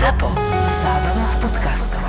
ZAPO. 0.00 0.32
Zábrná 0.80 1.24
v 1.28 1.36
podcastov. 1.44 2.04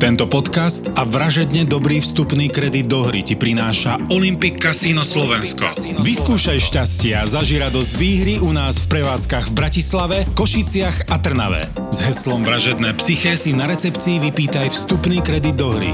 Tento 0.00 0.24
podcast 0.32 0.88
a 0.96 1.04
vražedne 1.04 1.68
dobrý 1.68 2.00
vstupný 2.00 2.48
kredit 2.48 2.88
do 2.88 3.04
hry 3.04 3.20
ti 3.20 3.36
prináša 3.36 4.00
Olympic 4.08 4.56
Casino 4.56 5.04
Slovensko. 5.04 5.76
Vyskúšaj 6.00 6.56
šťastie 6.72 7.12
a 7.20 7.28
zaži 7.28 7.60
radosť 7.60 7.92
výhry 8.00 8.34
u 8.40 8.48
nás 8.48 8.80
v 8.80 8.96
prevádzkach 8.96 9.52
v 9.52 9.56
Bratislave, 9.60 10.16
Košiciach 10.32 11.12
a 11.12 11.20
Trnave. 11.20 11.68
S 11.92 12.00
heslom 12.00 12.40
Vražedné 12.40 12.96
psyché 12.96 13.36
si 13.36 13.52
na 13.52 13.68
recepcii 13.68 14.16
vypýtaj 14.32 14.72
vstupný 14.72 15.20
kredit 15.20 15.60
do 15.60 15.68
hry. 15.76 15.92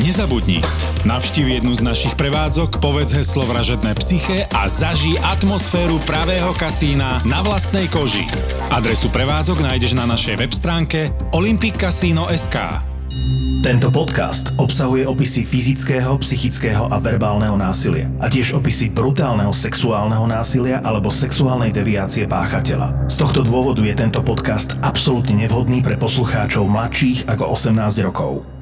Nezabudni, 0.00 0.64
navštív 1.04 1.60
jednu 1.60 1.76
z 1.76 1.84
našich 1.84 2.16
prevádzok, 2.16 2.80
povedz 2.80 3.12
heslo 3.12 3.44
Vražedné 3.44 3.92
psyché 4.00 4.48
a 4.48 4.64
zaži 4.64 5.20
atmosféru 5.20 6.00
pravého 6.08 6.56
kasína 6.56 7.20
na 7.28 7.44
vlastnej 7.44 7.92
koži. 7.92 8.24
Adresu 8.72 9.12
prevádzok 9.12 9.60
nájdeš 9.60 9.92
na 9.92 10.08
našej 10.08 10.40
web 10.40 10.48
stránke 10.48 11.12
olympiccasino.sk. 11.36 12.56
Tento 13.60 13.92
podcast 13.92 14.56
obsahuje 14.56 15.04
opisy 15.04 15.44
fyzického, 15.44 16.16
psychického 16.24 16.88
a 16.88 16.96
verbálneho 16.96 17.60
násilia 17.60 18.08
a 18.16 18.32
tiež 18.32 18.56
opisy 18.56 18.88
brutálneho 18.88 19.52
sexuálneho 19.52 20.24
násilia 20.24 20.80
alebo 20.80 21.12
sexuálnej 21.12 21.68
deviácie 21.68 22.24
páchateľa. 22.24 23.12
Z 23.12 23.20
tohto 23.20 23.44
dôvodu 23.44 23.84
je 23.84 23.92
tento 23.92 24.24
podcast 24.24 24.72
absolútne 24.80 25.36
nevhodný 25.36 25.84
pre 25.84 26.00
poslucháčov 26.00 26.64
mladších 26.64 27.28
ako 27.28 27.44
18 27.52 27.76
rokov. 28.08 28.61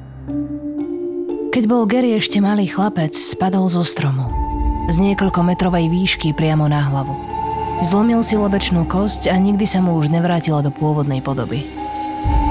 Keď 1.51 1.67
bol 1.67 1.83
Gary 1.83 2.15
ešte 2.15 2.39
malý 2.39 2.63
chlapec, 2.63 3.11
spadol 3.11 3.67
zo 3.67 3.83
stromu. 3.83 4.31
Z 4.87 4.95
niekoľkometrovej 5.03 5.91
výšky 5.91 6.31
priamo 6.31 6.63
na 6.71 6.79
hlavu. 6.79 7.11
Zlomil 7.83 8.23
si 8.23 8.39
lebečnú 8.39 8.87
kosť 8.87 9.27
a 9.27 9.35
nikdy 9.35 9.67
sa 9.67 9.83
mu 9.83 9.99
už 9.99 10.07
nevrátila 10.07 10.63
do 10.63 10.71
pôvodnej 10.71 11.19
podoby. 11.19 11.67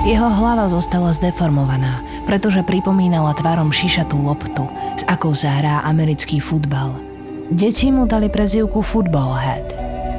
Jeho 0.05 0.29
hlava 0.29 0.69
zostala 0.69 1.17
zdeformovaná, 1.17 2.05
pretože 2.29 2.61
pripomínala 2.61 3.33
tvarom 3.41 3.73
šišatú 3.73 4.21
loptu, 4.21 4.69
s 5.01 5.03
akou 5.09 5.33
sa 5.33 5.49
hrá 5.49 5.81
americký 5.89 6.37
futbal. 6.37 6.93
Deti 7.49 7.89
mu 7.89 8.05
dali 8.05 8.29
prezivku 8.29 8.85
Football 8.85 9.33
Head, 9.33 9.67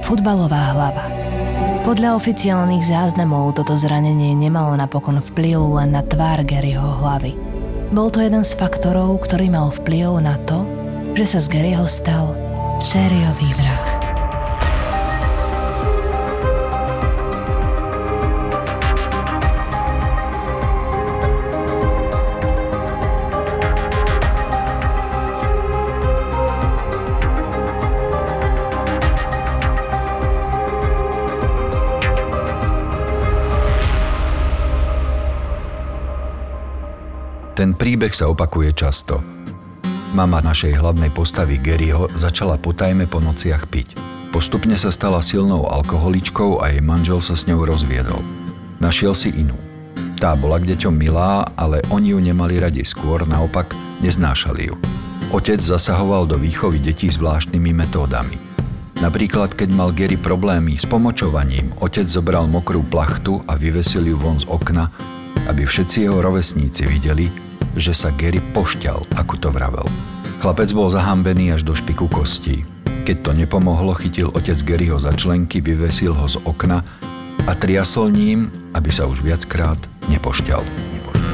futbalová 0.09 0.73
hlava. 0.73 1.05
Podľa 1.85 2.17
oficiálnych 2.17 2.89
záznamov 2.89 3.61
toto 3.61 3.77
zranenie 3.77 4.33
nemalo 4.33 4.73
napokon 4.73 5.21
vplyv 5.21 5.85
len 5.85 5.93
na 5.93 6.01
tvár 6.01 6.41
Garyho 6.41 6.97
hlavy. 6.97 7.50
Bol 7.91 8.07
to 8.07 8.23
jeden 8.23 8.47
z 8.47 8.55
faktorov, 8.55 9.19
ktorý 9.27 9.51
mal 9.51 9.67
vplyv 9.67 10.23
na 10.23 10.39
to, 10.47 10.63
že 11.11 11.35
sa 11.35 11.39
z 11.43 11.47
Garyho 11.51 11.83
stal 11.91 12.31
sériový 12.79 13.51
vrah. 13.59 13.70
Ten 37.61 37.77
príbeh 37.77 38.09
sa 38.09 38.25
opakuje 38.25 38.73
často. 38.73 39.21
Mama 40.17 40.41
našej 40.41 40.81
hlavnej 40.81 41.13
postavy 41.13 41.61
Garyho 41.61 42.09
začala 42.17 42.57
potajme 42.57 43.05
po 43.05 43.21
nociach 43.21 43.69
piť. 43.69 44.01
Postupne 44.33 44.73
sa 44.81 44.89
stala 44.89 45.21
silnou 45.21 45.69
alkoholičkou 45.69 46.57
a 46.57 46.73
jej 46.73 46.81
manžel 46.81 47.21
sa 47.21 47.37
s 47.37 47.45
ňou 47.45 47.61
rozviedol. 47.69 48.17
Našiel 48.81 49.13
si 49.13 49.29
inú. 49.37 49.53
Tá 50.17 50.33
bola 50.33 50.57
k 50.57 50.73
deťom 50.73 50.89
milá, 50.89 51.53
ale 51.53 51.85
oni 51.93 52.17
ju 52.17 52.19
nemali 52.33 52.57
radi 52.57 52.81
skôr, 52.81 53.29
naopak 53.29 53.77
neznášali 54.01 54.73
ju. 54.73 54.75
Otec 55.29 55.61
zasahoval 55.61 56.25
do 56.25 56.41
výchovy 56.41 56.81
detí 56.81 57.13
zvláštnymi 57.13 57.77
metódami. 57.77 58.41
Napríklad, 59.05 59.53
keď 59.53 59.69
mal 59.69 59.93
Gary 59.93 60.17
problémy 60.17 60.81
s 60.81 60.89
pomočovaním, 60.89 61.77
otec 61.77 62.09
zobral 62.09 62.49
mokrú 62.49 62.81
plachtu 62.81 63.45
a 63.45 63.53
vyvesil 63.53 64.01
ju 64.09 64.17
von 64.17 64.41
z 64.41 64.49
okna, 64.49 64.89
aby 65.45 65.61
všetci 65.61 66.09
jeho 66.09 66.25
rovesníci 66.25 66.89
videli, 66.89 67.50
že 67.75 67.95
sa 67.95 68.11
Gary 68.15 68.43
pošťal, 68.51 69.15
ako 69.15 69.33
to 69.39 69.49
vravel. 69.51 69.87
Chlapec 70.41 70.73
bol 70.73 70.89
zahambený 70.89 71.53
až 71.53 71.61
do 71.61 71.77
špiku 71.77 72.09
kostí. 72.09 72.65
Keď 73.05 73.17
to 73.21 73.31
nepomohlo, 73.33 73.93
chytil 73.97 74.33
otec 74.33 74.57
Garyho 74.61 74.97
za 74.97 75.13
členky, 75.13 75.61
vyvesil 75.61 76.13
ho 76.13 76.25
z 76.25 76.41
okna 76.45 76.81
a 77.45 77.51
triasol 77.57 78.13
ním, 78.13 78.49
aby 78.73 78.89
sa 78.93 79.05
už 79.09 79.21
viackrát 79.25 79.77
nepošťal. 80.09 80.61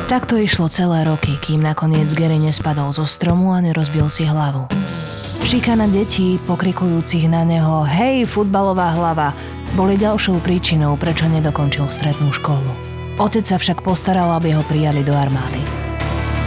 Takto 0.07 0.39
išlo 0.39 0.71
celé 0.71 1.03
roky, 1.03 1.35
kým 1.39 1.59
nakoniec 1.59 2.07
Gary 2.15 2.39
nespadol 2.39 2.95
zo 2.95 3.03
stromu 3.03 3.51
a 3.51 3.59
nerozbil 3.59 4.07
si 4.07 4.23
hlavu. 4.23 4.67
Šikana 5.43 5.87
detí, 5.87 6.39
pokrikujúcich 6.43 7.27
na 7.31 7.47
neho 7.47 7.83
hej, 7.87 8.27
futbalová 8.27 8.95
hlava, 8.95 9.31
boli 9.75 9.95
ďalšou 9.95 10.39
príčinou, 10.43 10.99
prečo 10.99 11.27
nedokončil 11.27 11.87
strednú 11.87 12.31
školu. 12.35 12.71
Otec 13.19 13.43
sa 13.43 13.55
však 13.59 13.83
postaral, 13.83 14.31
aby 14.35 14.55
ho 14.55 14.63
prijali 14.67 15.03
do 15.03 15.15
armády 15.15 15.86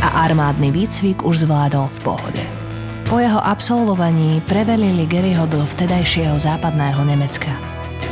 a 0.01 0.25
armádny 0.27 0.73
výcvik 0.73 1.23
už 1.23 1.45
zvládol 1.45 1.87
v 1.87 1.99
pohode. 2.01 2.45
Po 3.11 3.19
jeho 3.19 3.43
absolvovaní 3.43 4.41
prevelili 4.47 5.05
Garyho 5.05 5.45
do 5.51 5.67
vtedajšieho 5.67 6.39
západného 6.39 7.03
Nemecka. 7.05 7.51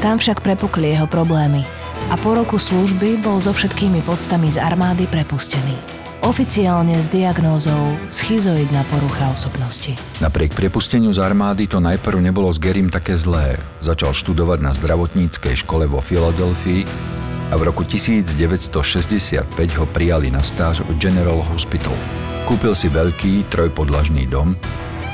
Tam 0.02 0.18
však 0.18 0.42
prepukli 0.42 0.94
jeho 0.94 1.06
problémy 1.06 1.62
a 2.10 2.14
po 2.18 2.34
roku 2.34 2.58
služby 2.58 3.22
bol 3.22 3.38
so 3.38 3.54
všetkými 3.54 4.02
podstami 4.02 4.50
z 4.50 4.58
armády 4.58 5.06
prepustený. 5.06 5.98
Oficiálne 6.26 6.98
s 6.98 7.06
diagnózou 7.14 7.94
schizoidná 8.10 8.82
porucha 8.90 9.30
osobnosti. 9.30 9.94
Napriek 10.18 10.50
prepusteniu 10.50 11.14
z 11.14 11.22
armády 11.22 11.70
to 11.70 11.78
najprv 11.78 12.18
nebolo 12.18 12.50
s 12.50 12.58
Gerym 12.58 12.90
také 12.90 13.14
zlé. 13.14 13.54
Začal 13.78 14.18
študovať 14.18 14.58
na 14.58 14.74
zdravotníckej 14.74 15.62
škole 15.62 15.86
vo 15.86 16.02
Filadelfii 16.02 17.17
a 17.48 17.54
v 17.56 17.62
roku 17.64 17.80
1965 17.80 19.48
ho 19.80 19.86
prijali 19.88 20.28
na 20.28 20.44
stáž 20.44 20.84
v 20.84 20.92
General 21.00 21.40
Hospital. 21.48 21.96
Kúpil 22.44 22.76
si 22.76 22.92
veľký 22.92 23.48
trojpodlažný 23.48 24.28
dom 24.28 24.52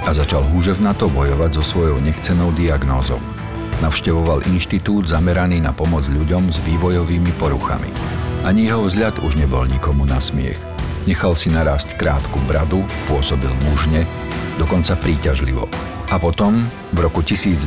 a 0.03 0.11
začal 0.11 0.43
húževnato 0.43 1.07
bojovať 1.11 1.59
so 1.59 1.63
svojou 1.63 1.99
nechcenou 2.03 2.51
diagnózou. 2.55 3.23
Navštevoval 3.83 4.47
inštitút 4.51 5.11
zameraný 5.11 5.63
na 5.63 5.75
pomoc 5.75 6.07
ľuďom 6.07 6.51
s 6.51 6.59
vývojovými 6.63 7.35
poruchami. 7.39 7.91
Ani 8.47 8.71
jeho 8.71 8.87
vzľad 8.87 9.23
už 9.23 9.39
nebol 9.39 9.67
nikomu 9.67 10.07
na 10.07 10.19
smiech. 10.19 10.59
Nechal 11.07 11.35
si 11.35 11.51
narásť 11.51 11.99
krátku 11.99 12.39
bradu, 12.47 12.83
pôsobil 13.11 13.51
mužne, 13.71 14.07
dokonca 14.59 14.95
príťažlivo. 14.99 15.67
A 16.13 16.17
potom, 16.21 16.63
v 16.95 16.99
roku 17.03 17.25
1970 17.25 17.67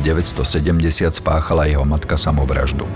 spáchala 1.12 1.68
jeho 1.68 1.84
matka 1.84 2.16
samovraždu. 2.16 2.86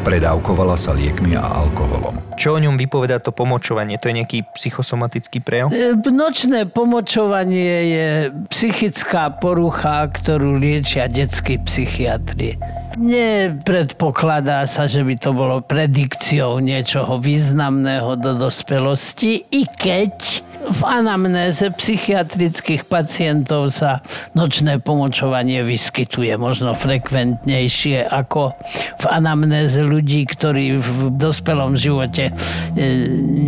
Predávkovala 0.00 0.80
sa 0.80 0.96
liekmi 0.96 1.36
a 1.36 1.44
alkoholom. 1.60 2.16
Čo 2.40 2.56
o 2.56 2.62
ňom 2.62 2.80
vypoveda 2.80 3.20
to 3.20 3.36
pomočovanie? 3.36 4.00
To 4.00 4.08
je 4.08 4.16
nejaký 4.16 4.38
psychosomatický 4.56 5.44
prejav? 5.44 5.68
E, 5.68 5.92
nočné 6.08 6.64
pomočovanie 6.64 7.72
je 7.84 8.08
psychická 8.48 9.28
porucha, 9.28 10.08
ktorú 10.08 10.56
liečia 10.56 11.04
detskí 11.04 11.60
psychiatri. 11.60 12.56
Nepredpokladá 12.96 14.64
sa, 14.64 14.88
že 14.88 15.04
by 15.04 15.14
to 15.20 15.36
bolo 15.36 15.60
predikciou 15.60 16.64
niečoho 16.64 17.20
významného 17.20 18.16
do 18.16 18.40
dospelosti, 18.40 19.44
i 19.52 19.68
keď 19.68 20.48
v 20.60 20.82
anamnéze 20.84 21.72
psychiatrických 21.72 22.84
pacientov 22.84 23.72
sa 23.72 24.04
nočné 24.36 24.76
pomočovanie 24.78 25.64
vyskytuje 25.64 26.36
možno 26.36 26.76
frekventnejšie 26.76 28.04
ako 28.04 28.52
v 29.00 29.04
anamnéze 29.08 29.80
ľudí, 29.80 30.28
ktorí 30.28 30.76
v 30.76 31.16
dospelom 31.16 31.80
živote 31.80 32.30
e, 32.30 32.32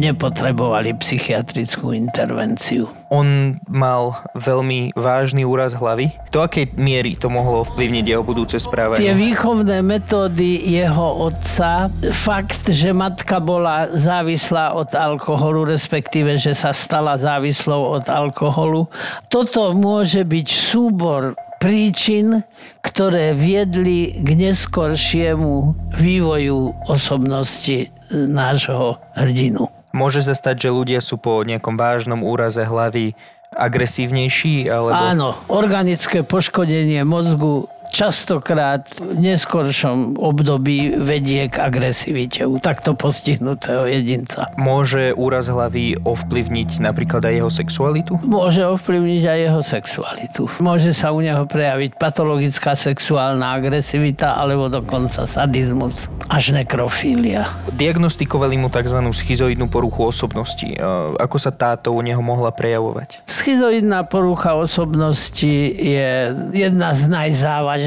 nepotrebovali 0.01 0.97
psychiatrickú 0.97 1.93
intervenciu. 1.93 3.02
On 3.13 3.61
mal 3.69 4.25
veľmi 4.33 4.97
vážny 4.97 5.45
úraz 5.45 5.77
hlavy. 5.77 6.17
Do 6.33 6.41
akej 6.41 6.73
miery 6.81 7.13
to 7.13 7.29
mohlo 7.29 7.61
ovplyvniť 7.69 8.05
jeho 8.09 8.25
budúce 8.25 8.57
správanie? 8.57 9.05
Tie 9.05 9.13
výchovné 9.13 9.85
metódy 9.85 10.65
jeho 10.65 11.29
otca, 11.29 11.93
fakt, 12.09 12.73
že 12.73 12.97
matka 12.97 13.37
bola 13.37 13.93
závislá 13.93 14.73
od 14.73 14.97
alkoholu, 14.97 15.69
respektíve, 15.69 16.41
že 16.41 16.57
sa 16.57 16.73
stala 16.73 17.21
závislou 17.21 18.01
od 18.01 18.09
alkoholu. 18.09 18.89
Toto 19.29 19.77
môže 19.77 20.25
byť 20.25 20.49
súbor 20.49 21.37
príčin, 21.61 22.41
ktoré 22.81 23.37
viedli 23.37 24.17
k 24.25 24.29
neskoršiemu 24.49 25.77
vývoju 26.01 26.89
osobnosti 26.89 27.93
nášho 28.11 28.97
hrdinu. 29.15 29.82
Môže 29.93 30.25
sa 30.25 30.33
stať, 30.33 30.69
že 30.69 30.71
ľudia 30.73 31.01
sú 31.05 31.21
po 31.21 31.45
nejakom 31.45 31.77
vážnom 31.77 32.25
úraze 32.25 32.65
hlavy 32.65 33.13
agresívnejší? 33.53 34.69
Alebo... 34.73 34.97
Áno, 34.97 35.29
organické 35.53 36.25
poškodenie 36.25 37.05
mozgu 37.05 37.69
častokrát 37.93 38.89
v 38.97 39.21
neskoršom 39.21 40.17
období 40.17 40.97
vedie 40.97 41.53
k 41.53 41.61
agresivite 41.61 42.49
u 42.49 42.57
takto 42.57 42.97
postihnutého 42.97 43.85
jedinca. 43.85 44.49
Môže 44.57 45.13
úraz 45.13 45.53
hlavy 45.53 46.01
ovplyvniť 46.01 46.81
napríklad 46.81 47.21
aj 47.29 47.35
jeho 47.37 47.51
sexualitu? 47.53 48.13
Môže 48.25 48.65
ovplyvniť 48.65 49.23
aj 49.29 49.39
jeho 49.45 49.61
sexualitu. 49.61 50.43
Môže 50.65 50.97
sa 50.97 51.13
u 51.13 51.21
neho 51.21 51.45
prejaviť 51.45 52.01
patologická 52.01 52.73
sexuálna 52.73 53.53
agresivita 53.61 54.41
alebo 54.41 54.73
dokonca 54.73 55.29
sadizmus 55.29 56.09
až 56.33 56.57
nekrofília. 56.57 57.45
Diagnostikovali 57.77 58.57
mu 58.57 58.73
tzv. 58.73 59.05
schizoidnú 59.13 59.69
poruchu 59.69 60.09
osobnosti. 60.09 60.65
E, 60.65 60.81
Ako 61.21 61.37
sa 61.37 61.53
táto 61.53 61.93
u 61.93 62.01
neho 62.01 62.25
mohla 62.25 62.49
prejavovať? 62.49 63.29
Schizoidná 63.29 64.09
porucha 64.09 64.57
osobnosti 64.57 65.53
je 65.77 66.33
jedna 66.57 66.97
z 66.97 67.03
najzávažnejších 67.13 67.82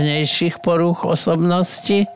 poruch 0.63 1.05
osobnosti. 1.05 2.09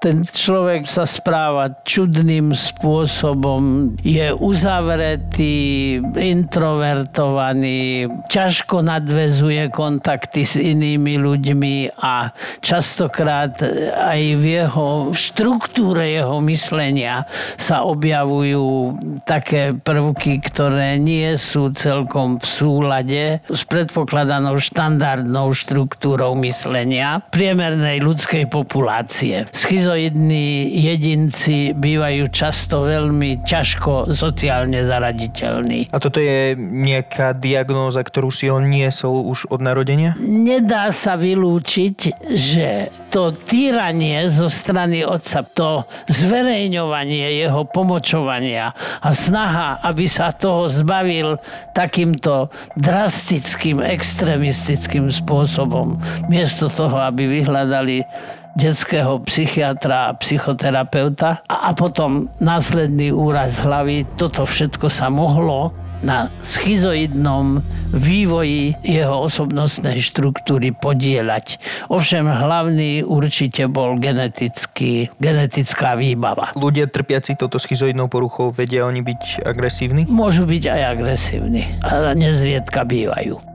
Ten 0.00 0.24
človek 0.24 0.88
sa 0.88 1.04
správa 1.04 1.70
čudným 1.84 2.56
spôsobom, 2.56 3.94
je 4.00 4.32
uzavretý, 4.32 5.98
introvertovaný, 6.16 8.08
ťažko 8.30 8.82
nadvezuje 8.84 9.68
kontakty 9.68 10.42
s 10.48 10.56
inými 10.56 11.20
ľuďmi 11.20 12.00
a 12.00 12.32
častokrát 12.64 13.60
aj 13.94 14.20
v 14.40 14.44
jeho 14.64 15.12
štruktúre 15.12 16.16
jeho 16.16 16.38
myslenia 16.44 17.28
sa 17.56 17.84
objavujú 17.84 18.96
také 19.24 19.76
prvky, 19.76 20.40
ktoré 20.42 20.96
nie 20.96 21.36
sú 21.36 21.70
celkom 21.74 22.40
v 22.40 22.46
súlade 22.46 23.24
s 23.48 23.62
predpokladanou 23.68 24.58
štandardnou 24.58 25.52
štruktúrou 25.54 26.34
myslenia 26.42 27.19
priemernej 27.28 28.00
ľudskej 28.00 28.48
populácie. 28.48 29.44
Schizoidní 29.52 30.72
jedinci 30.80 31.76
bývajú 31.76 32.32
často 32.32 32.88
veľmi 32.88 33.44
ťažko 33.44 34.16
sociálne 34.16 34.80
zaraditeľní. 34.80 35.92
A 35.92 36.00
toto 36.00 36.18
je 36.18 36.56
nejaká 36.56 37.36
diagnóza, 37.36 38.00
ktorú 38.00 38.32
si 38.32 38.48
on 38.48 38.66
niesol 38.66 39.28
už 39.28 39.52
od 39.52 39.60
narodenia? 39.60 40.16
Nedá 40.20 40.88
sa 40.90 41.20
vylúčiť, 41.20 41.98
že 42.32 42.88
to 43.10 43.34
týranie 43.34 44.30
zo 44.30 44.46
strany 44.46 45.02
otca, 45.02 45.42
to 45.42 45.82
zverejňovanie 46.06 47.42
jeho 47.42 47.66
pomočovania 47.66 48.70
a 49.02 49.10
snaha, 49.10 49.82
aby 49.82 50.06
sa 50.06 50.30
toho 50.30 50.70
zbavil 50.70 51.42
takýmto 51.74 52.54
drastickým, 52.78 53.82
extremistickým 53.82 55.10
spôsobom, 55.10 55.98
miesto 56.30 56.70
toho, 56.70 57.09
aby 57.10 57.42
vyhľadali 57.42 58.06
detského 58.54 59.22
psychiatra 59.26 60.10
a 60.10 60.16
psychoterapeuta 60.18 61.42
a, 61.46 61.56
a 61.68 61.76
potom 61.76 62.26
následný 62.42 63.14
úraz 63.14 63.62
hlavy. 63.62 64.06
Toto 64.18 64.42
všetko 64.46 64.90
sa 64.90 65.06
mohlo 65.10 65.70
na 66.00 66.32
schizoidnom 66.40 67.60
vývoji 67.92 68.72
jeho 68.80 69.20
osobnostnej 69.20 70.00
štruktúry 70.00 70.72
podielať. 70.72 71.60
Ovšem 71.92 72.24
hlavný 72.24 73.04
určite 73.04 73.68
bol 73.68 74.00
genetický, 74.00 75.12
genetická 75.20 76.00
výbava. 76.00 76.56
Ľudia 76.56 76.88
trpiaci 76.88 77.36
toto 77.36 77.60
schizoidnou 77.60 78.08
poruchou 78.08 78.48
vedia 78.48 78.88
oni 78.88 79.04
byť 79.04 79.44
agresívni? 79.44 80.08
Môžu 80.08 80.48
byť 80.48 80.64
aj 80.72 80.80
agresívni 80.96 81.68
a 81.84 82.16
nezriedka 82.16 82.88
bývajú. 82.88 83.49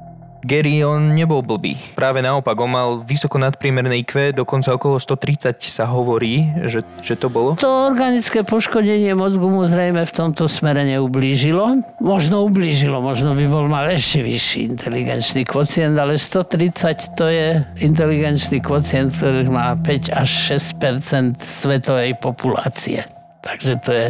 Gary, 0.46 0.86
on 0.86 1.18
nebol 1.18 1.42
blbý. 1.42 1.74
Práve 1.98 2.22
naopak, 2.22 2.54
on 2.62 2.70
mal 2.70 2.90
vysoko 3.02 3.42
nadpriemerné 3.42 4.06
IQ, 4.06 4.30
dokonca 4.38 4.78
okolo 4.78 5.02
130 5.02 5.58
sa 5.66 5.90
hovorí, 5.90 6.46
že, 6.70 6.86
že 7.02 7.18
to 7.18 7.34
bolo. 7.34 7.58
To 7.58 7.90
organické 7.90 8.46
poškodenie 8.46 9.18
mozgu 9.18 9.50
mu 9.50 9.66
zrejme 9.66 10.06
v 10.06 10.14
tomto 10.14 10.46
smere 10.46 10.86
neublížilo. 10.86 11.82
Možno 11.98 12.46
ublížilo, 12.46 13.02
možno 13.02 13.34
by 13.34 13.46
bol 13.50 13.66
mal 13.66 13.90
ešte 13.90 14.22
vyšší 14.22 14.78
inteligenčný 14.78 15.50
kvocient, 15.50 15.98
ale 15.98 16.22
130 16.22 17.18
to 17.18 17.26
je 17.26 17.66
inteligenčný 17.82 18.62
kvocient, 18.62 19.18
ktorý 19.18 19.50
má 19.50 19.74
5 19.74 20.14
až 20.14 20.30
6% 20.54 21.42
svetovej 21.42 22.22
populácie. 22.22 23.02
Takže 23.42 23.72
to 23.82 23.92
je 23.94 24.08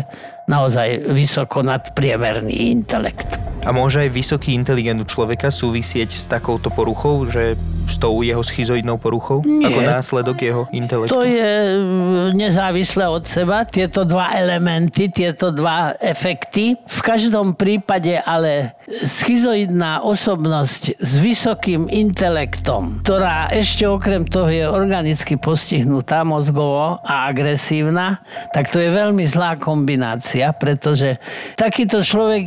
naozaj 0.51 1.11
vysoko 1.15 1.63
nadpriemerný 1.63 2.75
intelekt. 2.75 3.54
A 3.65 3.73
môže 3.73 4.05
aj 4.05 4.13
vysoký 4.13 4.53
inteligent 4.53 5.01
človeka 5.09 5.49
súvisieť 5.49 6.13
s 6.13 6.29
takouto 6.29 6.69
poruchou, 6.69 7.25
že 7.25 7.57
s 7.85 7.97
tou 8.01 8.21
jeho 8.21 8.41
schizoidnou 8.43 8.97
poruchou? 8.97 9.41
Nie. 9.45 9.69
Ako 9.69 9.81
následok 9.81 10.37
jeho 10.41 10.63
intelektu? 10.73 11.13
To 11.13 11.23
je 11.23 11.51
mm, 11.81 12.37
nezávislé 12.37 13.05
od 13.07 13.23
seba, 13.25 13.63
tieto 13.65 14.03
dva 14.03 14.33
elementy, 14.35 15.09
tieto 15.09 15.53
dva 15.53 15.93
efekty. 16.01 16.75
V 16.75 16.99
každom 17.01 17.53
prípade 17.53 18.17
ale 18.21 18.77
schizoidná 18.85 20.01
osobnosť 20.05 20.97
s 21.01 21.11
vysokým 21.21 21.87
intelektom, 21.89 23.01
ktorá 23.01 23.49
ešte 23.53 23.85
okrem 23.89 24.25
toho 24.25 24.49
je 24.49 24.65
organicky 24.65 25.37
postihnutá 25.37 26.21
mozgovo 26.25 27.01
a 27.01 27.29
agresívna, 27.29 28.21
tak 28.53 28.69
to 28.69 28.81
je 28.81 28.89
veľmi 28.89 29.25
zlá 29.25 29.57
kombinácia, 29.57 30.51
pretože 30.53 31.17
takýto 31.57 32.01
človek 32.01 32.45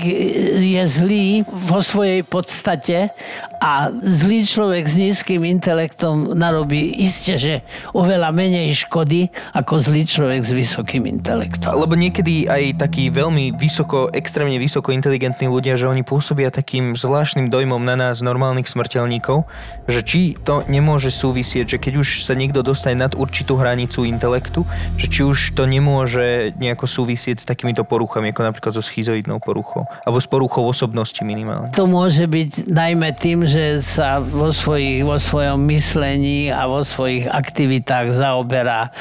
je 0.59 0.85
zlý 0.87 1.43
vo 1.47 1.83
svojej 1.83 2.23
podstate 2.23 3.11
a 3.59 3.91
zlý 3.91 4.47
človek 4.47 4.87
s 4.87 4.95
nízkym 4.95 5.43
intelektom 5.43 6.39
narobí 6.39 6.95
iste, 7.03 7.35
že 7.35 7.55
oveľa 7.91 8.31
menej 8.31 8.71
škody 8.87 9.35
ako 9.55 9.83
zlý 9.83 10.07
človek 10.07 10.47
s 10.47 10.55
vysokým 10.55 11.11
intelektom. 11.11 11.75
Lebo 11.75 11.99
niekedy 11.99 12.47
aj 12.47 12.79
takí 12.79 13.11
veľmi 13.11 13.59
vysoko, 13.59 14.15
extrémne 14.15 14.57
vysoko 14.63 14.95
inteligentní 14.95 15.51
ľudia, 15.51 15.75
že 15.75 15.91
oni 15.91 16.07
pôsobia 16.07 16.55
takým 16.55 16.95
zvláštnym 16.95 17.51
dojmom 17.51 17.83
na 17.83 17.99
nás, 17.99 18.23
normálnych 18.23 18.71
smrteľníkov, 18.71 19.43
že 19.91 20.01
či 20.07 20.21
to 20.39 20.63
nemôže 20.71 21.11
súvisieť, 21.11 21.75
že 21.75 21.79
keď 21.83 21.95
už 22.05 22.23
sa 22.23 22.39
niekto 22.39 22.63
dostane 22.63 22.95
nad 22.95 23.17
určitú 23.19 23.59
hranicu 23.59 24.07
intelektu, 24.07 24.63
že 24.95 25.11
či 25.11 25.27
už 25.27 25.59
to 25.59 25.67
nemôže 25.67 26.55
nejako 26.61 26.87
súvisieť 26.87 27.43
s 27.43 27.49
takýmito 27.49 27.83
poruchami, 27.83 28.31
ako 28.31 28.43
napríklad 28.47 28.73
so 28.77 28.85
schizoidnou 28.85 29.43
poruchou, 29.43 29.89
alebo 30.07 30.21
s 30.23 30.29
poruchou 30.31 30.63
osobnosti 30.69 31.19
minimálne. 31.27 31.75
To 31.75 31.91
môže 31.91 32.29
byť 32.29 32.71
najmä 32.71 33.11
tým, 33.17 33.48
že 33.49 33.81
sa 33.81 34.21
vo, 34.21 34.53
svojich, 34.53 35.03
vo 35.03 35.17
svojom 35.17 35.65
myslení 35.73 36.53
a 36.53 36.69
vo 36.69 36.85
svojich 36.85 37.25
aktivitách 37.25 38.13
zaoberá 38.13 38.93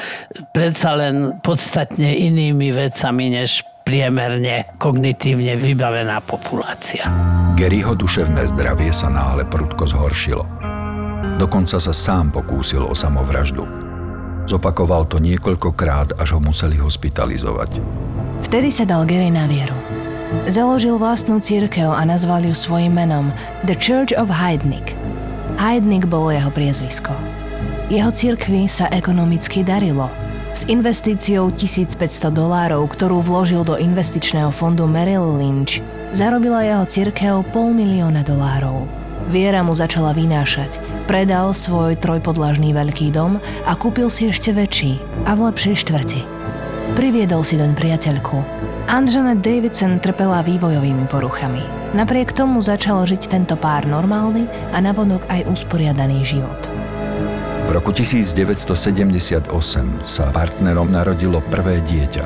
predsa 0.56 0.96
len 0.96 1.36
podstatne 1.44 2.16
inými 2.16 2.72
vecami, 2.72 3.36
než 3.36 3.62
priemerne 3.84 4.68
kognitívne 4.76 5.56
vybavená 5.56 6.20
populácia. 6.24 7.08
Garyho 7.56 7.96
duševné 7.96 8.48
zdravie 8.52 8.92
sa 8.92 9.08
náhle 9.08 9.48
prudko 9.48 9.88
zhoršilo. 9.88 10.44
Dokonca 11.40 11.80
sa 11.80 11.92
sám 11.94 12.32
pokúsil 12.32 12.84
o 12.84 12.92
samovraždu. 12.92 13.64
Zopakoval 14.48 15.08
to 15.08 15.20
niekoľkokrát, 15.20 16.16
až 16.16 16.36
ho 16.36 16.40
museli 16.40 16.80
hospitalizovať. 16.80 17.80
Vtedy 18.48 18.68
sa 18.72 18.88
dal 18.88 19.04
Gary 19.04 19.28
na 19.28 19.44
vieru. 19.44 19.97
Založil 20.44 21.00
vlastnú 21.00 21.40
církev 21.40 21.88
a 21.88 22.04
nazval 22.04 22.44
ju 22.44 22.52
svojim 22.52 22.92
menom 22.92 23.32
The 23.64 23.72
Church 23.72 24.12
of 24.12 24.28
Heidnik. 24.28 24.92
Heidnik 25.56 26.04
bolo 26.04 26.28
jeho 26.28 26.52
priezvisko. 26.52 27.16
Jeho 27.88 28.12
cirkvi 28.12 28.68
sa 28.68 28.92
ekonomicky 28.92 29.64
darilo. 29.64 30.12
S 30.52 30.68
investíciou 30.68 31.48
1500 31.48 32.28
dolárov, 32.28 32.84
ktorú 32.92 33.24
vložil 33.24 33.64
do 33.64 33.80
investičného 33.80 34.52
fondu 34.52 34.84
Merrill 34.84 35.40
Lynch, 35.40 35.80
zarobila 36.12 36.60
jeho 36.60 36.84
cirkev 36.84 37.48
pol 37.48 37.72
milióna 37.72 38.20
dolárov. 38.20 38.84
Viera 39.32 39.64
mu 39.64 39.72
začala 39.72 40.12
vynášať. 40.12 40.76
Predal 41.08 41.56
svoj 41.56 41.96
trojpodlažný 41.96 42.76
veľký 42.76 43.16
dom 43.16 43.40
a 43.64 43.72
kúpil 43.76 44.12
si 44.12 44.28
ešte 44.28 44.52
väčší 44.52 45.00
a 45.24 45.32
v 45.32 45.48
lepšej 45.48 45.88
štvrti. 45.88 46.37
Priviedol 46.96 47.44
si 47.44 47.60
doň 47.60 47.76
priateľku. 47.76 48.36
Anjanette 48.88 49.44
Davidson 49.44 50.00
trpela 50.00 50.40
vývojovými 50.40 51.04
poruchami. 51.12 51.60
Napriek 51.92 52.32
tomu 52.32 52.64
začal 52.64 53.04
žiť 53.04 53.28
tento 53.28 53.56
pár 53.56 53.84
normálny 53.84 54.48
a 54.72 54.80
navonok 54.80 55.28
aj 55.28 55.44
usporiadaný 55.48 56.24
život. 56.24 56.56
V 57.68 57.70
roku 57.76 57.92
1978 57.92 59.52
sa 60.00 60.24
partnerom 60.32 60.88
narodilo 60.88 61.44
prvé 61.52 61.84
dieťa. 61.84 62.24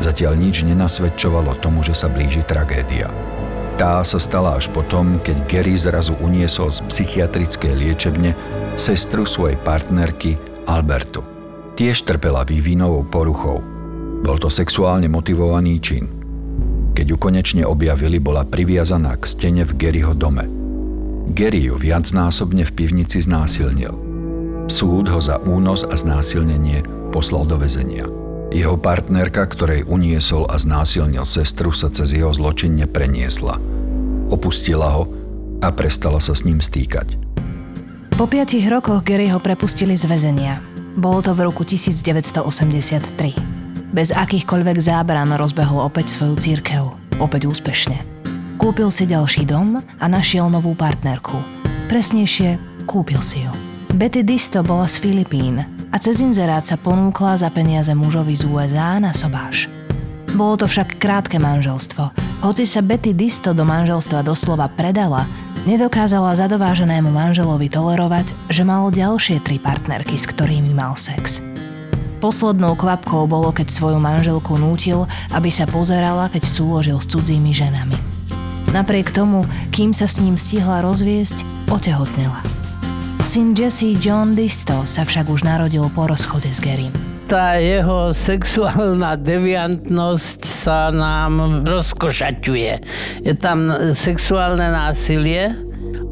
Zatiaľ 0.00 0.32
nič 0.40 0.64
nenasvedčovalo 0.64 1.60
tomu, 1.60 1.84
že 1.84 1.92
sa 1.92 2.08
blíži 2.08 2.40
tragédia. 2.40 3.12
Tá 3.76 4.00
sa 4.02 4.16
stala 4.16 4.56
až 4.56 4.72
potom, 4.72 5.20
keď 5.20 5.36
Gary 5.44 5.76
zrazu 5.76 6.16
uniesol 6.18 6.72
z 6.72 6.82
psychiatrickej 6.88 7.72
liečebne 7.76 8.32
sestru 8.80 9.28
svojej 9.28 9.60
partnerky 9.60 10.40
Albertu. 10.66 11.20
Tiež 11.78 12.02
trpela 12.02 12.42
vývinovou 12.42 13.06
poruchou. 13.06 13.77
Bol 14.22 14.36
to 14.42 14.50
sexuálne 14.50 15.06
motivovaný 15.06 15.78
čin. 15.78 16.04
Keď 16.98 17.06
ju 17.14 17.16
konečne 17.16 17.62
objavili, 17.62 18.18
bola 18.18 18.42
priviazaná 18.42 19.14
k 19.14 19.24
stene 19.24 19.62
v 19.62 19.72
Garyho 19.78 20.18
dome. 20.18 20.44
Gary 21.30 21.68
ju 21.68 21.78
viacnásobne 21.78 22.66
v 22.66 22.74
pivnici 22.74 23.20
znásilnil. 23.22 23.94
Súd 24.66 25.06
ho 25.12 25.20
za 25.22 25.38
únos 25.44 25.86
a 25.86 25.94
znásilnenie 25.94 26.82
poslal 27.14 27.46
do 27.46 27.60
väzenia. 27.60 28.08
Jeho 28.48 28.80
partnerka, 28.80 29.44
ktorej 29.44 29.84
uniesol 29.84 30.48
a 30.48 30.56
znásilnil 30.56 31.28
sestru, 31.28 31.68
sa 31.70 31.92
cez 31.92 32.16
jeho 32.16 32.32
zločin 32.32 32.74
nepreniesla. 32.80 33.60
Opustila 34.32 34.88
ho 34.98 35.04
a 35.60 35.68
prestala 35.68 36.18
sa 36.18 36.32
s 36.32 36.48
ním 36.48 36.58
stýkať. 36.64 37.14
Po 38.16 38.26
piatich 38.26 38.66
rokoch 38.66 39.04
Garyho 39.04 39.38
prepustili 39.38 39.94
z 39.94 40.08
väzenia. 40.10 40.58
Bolo 40.98 41.22
to 41.22 41.36
v 41.36 41.46
roku 41.46 41.62
1983. 41.62 43.57
Bez 43.88 44.12
akýchkoľvek 44.12 44.84
zábran 44.84 45.32
rozbehol 45.32 45.80
opäť 45.80 46.12
svoju 46.12 46.36
církev. 46.36 46.92
Opäť 47.24 47.48
úspešne. 47.48 48.04
Kúpil 48.60 48.92
si 48.92 49.08
ďalší 49.08 49.48
dom 49.48 49.80
a 49.80 50.04
našiel 50.04 50.52
novú 50.52 50.76
partnerku. 50.76 51.40
Presnejšie, 51.88 52.84
kúpil 52.84 53.24
si 53.24 53.48
ju. 53.48 53.52
Betty 53.96 54.20
Disto 54.20 54.60
bola 54.60 54.84
z 54.84 55.00
Filipín 55.00 55.64
a 55.88 55.96
cez 55.96 56.20
inzerát 56.20 56.68
sa 56.68 56.76
ponúkla 56.76 57.40
za 57.40 57.48
peniaze 57.48 57.88
mužovi 57.96 58.36
z 58.36 58.44
USA 58.44 59.00
na 59.00 59.16
sobáš. 59.16 59.72
Bolo 60.36 60.60
to 60.60 60.66
však 60.68 61.00
krátke 61.00 61.40
manželstvo. 61.40 62.12
Hoci 62.44 62.68
sa 62.68 62.84
Betty 62.84 63.16
Disto 63.16 63.56
do 63.56 63.64
manželstva 63.64 64.20
doslova 64.20 64.68
predala, 64.68 65.24
nedokázala 65.64 66.36
zadováženému 66.36 67.08
manželovi 67.08 67.72
tolerovať, 67.72 68.52
že 68.52 68.62
mal 68.68 68.92
ďalšie 68.92 69.40
tri 69.40 69.56
partnerky, 69.56 70.20
s 70.20 70.28
ktorými 70.28 70.76
mal 70.76 70.92
sex. 70.92 71.40
Poslednou 72.18 72.74
kvapkou 72.74 73.30
bolo, 73.30 73.54
keď 73.54 73.70
svoju 73.70 74.02
manželku 74.02 74.58
nútil, 74.58 75.06
aby 75.30 75.54
sa 75.54 75.70
pozerala, 75.70 76.26
keď 76.26 76.42
súložil 76.50 76.98
s 76.98 77.06
cudzími 77.06 77.54
ženami. 77.54 77.94
Napriek 78.74 79.14
tomu, 79.14 79.46
kým 79.70 79.94
sa 79.94 80.10
s 80.10 80.18
ním 80.18 80.34
stihla 80.34 80.82
rozviesť, 80.82 81.46
otehotnela. 81.70 82.42
Syn 83.22 83.54
Jesse 83.54 83.94
John 84.02 84.34
Disto 84.34 84.82
sa 84.82 85.06
však 85.06 85.30
už 85.30 85.46
narodil 85.46 85.86
po 85.94 86.10
rozchode 86.10 86.50
s 86.50 86.58
Garym. 86.58 86.90
Tá 87.30 87.60
jeho 87.60 88.10
sexuálna 88.10 89.14
deviantnosť 89.20 90.40
sa 90.42 90.88
nám 90.90 91.62
rozkošaťuje. 91.70 92.72
Je 93.22 93.34
tam 93.36 93.68
sexuálne 93.94 94.64
násilie 94.64 95.54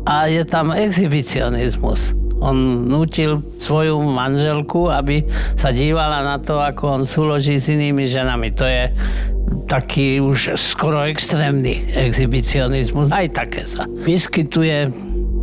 a 0.06 0.28
je 0.28 0.44
tam 0.46 0.70
exhibicionizmus. 0.70 2.25
On 2.40 2.84
nutil 2.86 3.40
svoju 3.60 3.96
manželku, 4.02 4.92
aby 4.92 5.24
sa 5.56 5.72
dívala 5.72 6.20
na 6.20 6.36
to, 6.36 6.60
ako 6.60 7.00
on 7.00 7.02
súloží 7.08 7.56
s 7.56 7.72
inými 7.72 8.04
ženami. 8.04 8.52
To 8.56 8.64
je 8.68 8.92
taký 9.66 10.20
už 10.20 10.58
skoro 10.58 11.02
extrémny 11.06 11.86
exhibicionizmus. 11.94 13.08
Aj 13.10 13.26
také 13.30 13.64
sa 13.64 13.86
vyskytuje, 13.88 14.90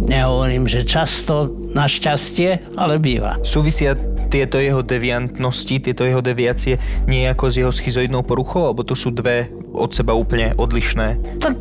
nehovorím, 0.06 0.68
že 0.70 0.86
často, 0.86 1.52
našťastie, 1.74 2.78
ale 2.78 3.00
býva. 3.00 3.40
Súvisia 3.42 3.96
tieto 4.34 4.58
jeho 4.58 4.82
deviantnosti, 4.82 5.78
tieto 5.78 6.02
jeho 6.10 6.18
deviácie 6.18 6.82
nejako 7.06 7.46
s 7.54 7.56
jeho 7.62 7.70
schizoidnou 7.70 8.26
poruchou, 8.26 8.66
alebo 8.66 8.82
to 8.82 8.98
sú 8.98 9.14
dve 9.14 9.46
od 9.74 9.90
seba 9.92 10.14
úplne 10.14 10.54
odlišné? 10.56 11.42
Tak 11.42 11.56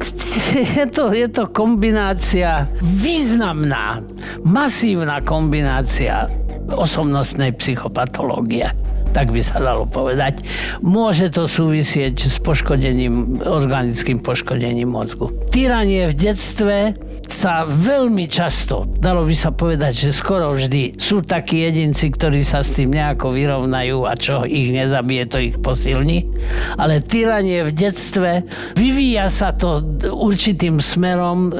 je 0.52 0.86
to, 0.92 1.16
je 1.16 1.28
to 1.32 1.48
kombinácia 1.48 2.68
významná, 2.84 4.04
masívna 4.44 5.18
kombinácia 5.24 6.28
osobnostnej 6.72 7.56
psychopatológie 7.56 8.91
tak 9.12 9.30
by 9.30 9.40
sa 9.44 9.60
dalo 9.60 9.84
povedať. 9.86 10.42
Môže 10.80 11.28
to 11.28 11.44
súvisieť 11.46 12.16
s 12.16 12.40
poškodením, 12.40 13.44
organickým 13.44 14.24
poškodením 14.24 14.88
mozgu. 14.88 15.28
Tyranie 15.52 16.08
v 16.08 16.14
detstve 16.16 16.76
sa 17.32 17.64
veľmi 17.64 18.28
často, 18.28 18.84
dalo 19.00 19.24
by 19.24 19.32
sa 19.32 19.50
povedať, 19.56 20.08
že 20.08 20.10
skoro 20.12 20.52
vždy 20.52 21.00
sú 21.00 21.24
takí 21.24 21.64
jedinci, 21.64 22.12
ktorí 22.12 22.44
sa 22.44 22.60
s 22.60 22.76
tým 22.76 22.92
nejako 22.92 23.32
vyrovnajú 23.32 24.04
a 24.04 24.12
čo 24.20 24.44
ich 24.44 24.68
nezabije, 24.68 25.22
to 25.32 25.38
ich 25.40 25.56
posilní. 25.56 26.28
Ale 26.76 27.00
tyranie 27.00 27.64
v 27.64 27.72
detstve, 27.72 28.44
vyvíja 28.76 29.32
sa 29.32 29.56
to 29.56 29.80
určitým 30.12 30.78
smerom 30.84 31.48
e, 31.48 31.52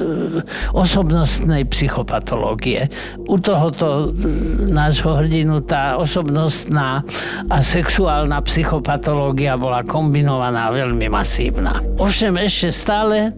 osobnostnej 0.77 1.65
psychopatológie. 1.73 2.93
U 3.25 3.41
tohoto 3.41 4.13
e, 4.13 4.29
nášho 4.69 5.17
hrdinu 5.17 5.65
tá 5.65 5.97
osobnostná 5.97 7.01
a 7.49 7.59
sexuálna 7.59 8.39
psychopatológia 8.45 9.59
bola 9.59 9.83
kombinovaná 9.83 10.71
veľmi 10.71 11.09
masívna. 11.11 11.83
Ovšem 11.99 12.39
ešte 12.39 12.69
stále 12.71 13.33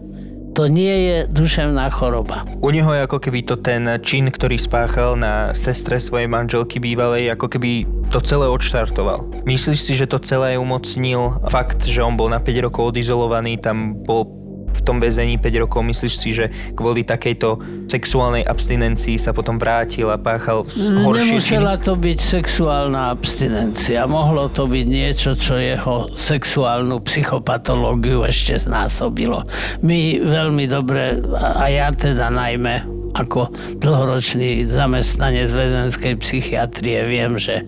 to 0.55 0.71
nie 0.71 0.95
je 1.11 1.17
duševná 1.27 1.91
choroba. 1.91 2.47
U 2.63 2.71
neho 2.71 2.87
je 2.95 3.03
ako 3.03 3.19
keby 3.19 3.43
to 3.43 3.59
ten 3.59 3.83
čin, 3.99 4.31
ktorý 4.31 4.55
spáchal 4.55 5.19
na 5.19 5.51
sestre 5.51 5.99
svojej 5.99 6.31
manželky 6.31 6.79
bývalej, 6.79 7.35
ako 7.35 7.51
keby 7.51 7.83
to 8.07 8.23
celé 8.23 8.47
odštartoval. 8.47 9.43
Myslíš 9.43 9.81
si, 9.83 9.93
že 9.99 10.07
to 10.07 10.15
celé 10.23 10.55
umocnil 10.55 11.43
fakt, 11.51 11.83
že 11.83 11.99
on 11.99 12.15
bol 12.15 12.31
na 12.31 12.39
5 12.39 12.71
rokov 12.71 12.95
odizolovaný, 12.95 13.59
tam 13.59 13.99
bol 14.07 14.44
tom 14.85 15.01
väzení 15.01 15.41
5 15.41 15.63
rokov, 15.65 15.81
myslíš 15.81 16.13
si, 16.13 16.29
že 16.31 16.53
kvôli 16.77 17.01
takejto 17.01 17.57
sexuálnej 17.89 18.45
abstinencii 18.45 19.17
sa 19.17 19.33
potom 19.33 19.57
vrátil 19.57 20.07
a 20.13 20.21
páchal 20.21 20.61
horšie 20.69 21.41
Nemusela 21.41 21.75
to 21.81 21.97
byť 21.97 22.19
sexuálna 22.21 23.09
abstinencia. 23.09 24.05
Mohlo 24.05 24.53
to 24.53 24.69
byť 24.69 24.85
niečo, 24.85 25.33
čo 25.33 25.57
jeho 25.57 26.13
sexuálnu 26.13 27.01
psychopatológiu 27.01 28.21
ešte 28.21 28.61
znásobilo. 28.61 29.41
My 29.81 30.21
veľmi 30.21 30.69
dobre, 30.69 31.17
a 31.33 31.65
ja 31.73 31.89
teda 31.89 32.29
najmä, 32.29 32.85
ako 33.15 33.47
dlhoročný 33.79 34.67
zamestnanec 34.67 35.47
väzenskej 35.47 36.19
psychiatrie 36.19 36.99
viem, 37.07 37.39
že 37.39 37.63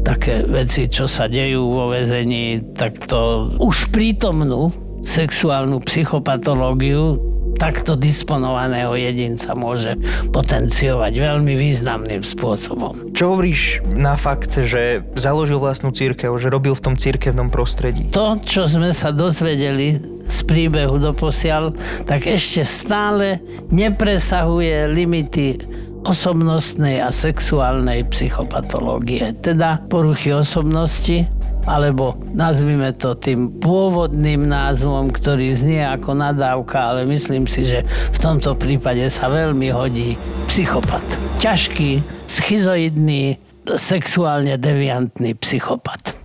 také 0.00 0.40
veci, 0.48 0.88
čo 0.88 1.04
sa 1.04 1.28
dejú 1.28 1.68
vo 1.68 1.92
väzení, 1.92 2.72
tak 2.72 2.96
to 3.04 3.52
už 3.60 3.92
prítomnú 3.92 4.87
sexuálnu 5.08 5.80
psychopatológiu 5.88 7.16
takto 7.58 7.98
disponovaného 7.98 8.94
jedinca 8.94 9.56
môže 9.56 9.98
potenciovať 10.30 11.12
veľmi 11.16 11.58
významným 11.58 12.22
spôsobom. 12.22 13.10
Čo 13.16 13.34
hovoríš 13.34 13.82
na 13.98 14.14
fakt, 14.14 14.54
že 14.54 15.02
založil 15.18 15.58
vlastnú 15.58 15.90
církev, 15.90 16.30
že 16.38 16.52
robil 16.52 16.78
v 16.78 16.84
tom 16.84 16.94
církevnom 16.94 17.50
prostredí? 17.50 18.14
To, 18.14 18.38
čo 18.38 18.70
sme 18.70 18.94
sa 18.94 19.10
dozvedeli 19.10 19.98
z 20.28 20.38
príbehu 20.46 21.02
doposiaľ, 21.02 21.74
tak 22.06 22.30
ešte 22.30 22.62
stále 22.62 23.42
nepresahuje 23.74 24.92
limity 24.94 25.58
osobnostnej 26.06 27.02
a 27.02 27.10
sexuálnej 27.10 28.06
psychopatológie, 28.06 29.34
teda 29.42 29.82
poruchy 29.90 30.30
osobnosti, 30.30 31.26
alebo 31.64 32.14
nazvime 32.36 32.94
to 32.94 33.16
tým 33.16 33.58
pôvodným 33.58 34.46
názvom, 34.46 35.10
ktorý 35.10 35.50
znie 35.56 35.82
ako 35.82 36.14
nadávka, 36.14 36.94
ale 36.94 37.08
myslím 37.08 37.48
si, 37.48 37.66
že 37.66 37.82
v 38.14 38.18
tomto 38.18 38.54
prípade 38.54 39.06
sa 39.10 39.26
veľmi 39.26 39.72
hodí 39.72 40.14
psychopat. 40.46 41.04
Ťažký, 41.42 42.04
schizoidný, 42.28 43.40
sexuálne 43.76 44.56
deviantný 44.56 45.36
psychopat. 45.36 46.16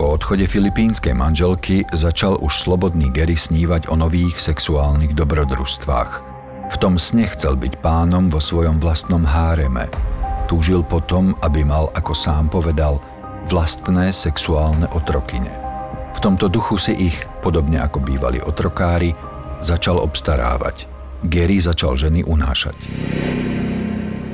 Po 0.00 0.16
odchode 0.16 0.48
filipínskej 0.48 1.12
manželky 1.12 1.84
začal 1.92 2.40
už 2.40 2.64
slobodný 2.64 3.12
Gary 3.12 3.36
snívať 3.36 3.92
o 3.92 3.94
nových 4.00 4.40
sexuálnych 4.40 5.12
dobrodružstvách. 5.12 6.10
V 6.72 6.76
tom 6.80 6.96
sne 6.96 7.28
chcel 7.28 7.58
byť 7.60 7.84
pánom 7.84 8.30
vo 8.30 8.40
svojom 8.40 8.80
vlastnom 8.80 9.20
háreme. 9.28 9.92
Túžil 10.48 10.80
potom, 10.82 11.36
aby 11.44 11.62
mal, 11.62 11.92
ako 11.92 12.16
sám 12.16 12.48
povedal, 12.48 12.96
vlastné 13.50 14.14
sexuálne 14.14 14.86
otrokyne. 14.94 15.50
V 16.14 16.18
tomto 16.22 16.46
duchu 16.46 16.78
si 16.78 16.94
ich, 16.94 17.18
podobne 17.42 17.82
ako 17.82 17.98
bývali 17.98 18.38
otrokári, 18.38 19.10
začal 19.58 19.98
obstarávať. 19.98 20.86
Gary 21.26 21.58
začal 21.58 21.98
ženy 21.98 22.22
unášať. 22.24 22.78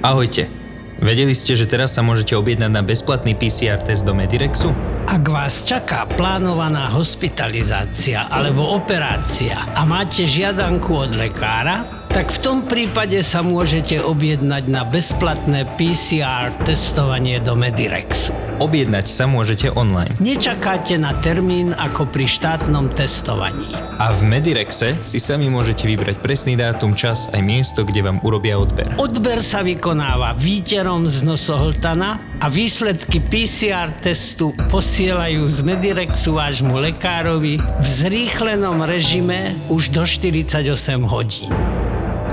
Ahojte. 0.04 0.52
Vedeli 0.96 1.37
ste, 1.37 1.52
že 1.52 1.68
teraz 1.68 1.92
sa 1.92 2.00
môžete 2.00 2.32
objednať 2.37 2.73
na 2.73 2.80
bezplatný 2.80 3.37
PCR 3.37 3.76
test 3.85 4.08
do 4.08 4.16
Medirexu? 4.16 4.73
Ak 5.04 5.28
vás 5.28 5.61
čaká 5.64 6.08
plánovaná 6.08 6.88
hospitalizácia 6.88 8.32
alebo 8.32 8.64
operácia 8.64 9.61
a 9.76 9.85
máte 9.85 10.25
žiadanku 10.25 10.92
od 10.96 11.12
lekára, 11.20 11.96
tak 12.10 12.32
v 12.32 12.38
tom 12.40 12.58
prípade 12.64 13.20
sa 13.20 13.44
môžete 13.44 14.00
objednať 14.00 14.64
na 14.72 14.82
bezplatné 14.88 15.68
PCR 15.76 16.54
testovanie 16.64 17.38
do 17.42 17.52
Medirexu. 17.52 18.32
Objednať 18.56 19.06
sa 19.12 19.28
môžete 19.28 19.68
online. 19.76 20.16
Nečakáte 20.16 20.96
na 20.96 21.12
termín 21.20 21.76
ako 21.76 22.08
pri 22.08 22.25
štátnom 22.25 22.88
testovaní. 22.96 23.68
A 24.00 24.16
v 24.16 24.25
Medirexe 24.25 24.96
si 25.04 25.20
sami 25.20 25.52
môžete 25.52 25.84
vybrať 25.84 26.16
presný 26.25 26.56
dátum, 26.56 26.96
čas 26.96 27.28
aj 27.36 27.42
miesto, 27.44 27.84
kde 27.84 28.08
vám 28.08 28.18
urobia 28.25 28.56
odber. 28.56 28.88
Odber 28.96 29.44
sa 29.44 29.60
vykonáva 29.60 30.32
výterom 30.40 31.04
z 31.12 31.20
nosohltana 31.20 32.16
a 32.40 32.46
výsledky 32.48 33.20
PCR 33.20 33.92
testu 34.00 34.56
posielajú 34.72 35.44
z 35.52 35.58
Medirexu 35.60 36.32
vášmu 36.32 36.80
lekárovi 36.80 37.60
v 37.60 37.86
zrýchlenom 37.86 38.88
režime 38.88 39.52
už 39.68 39.92
do 39.92 40.08
48 40.08 40.64
hodín. 41.04 41.75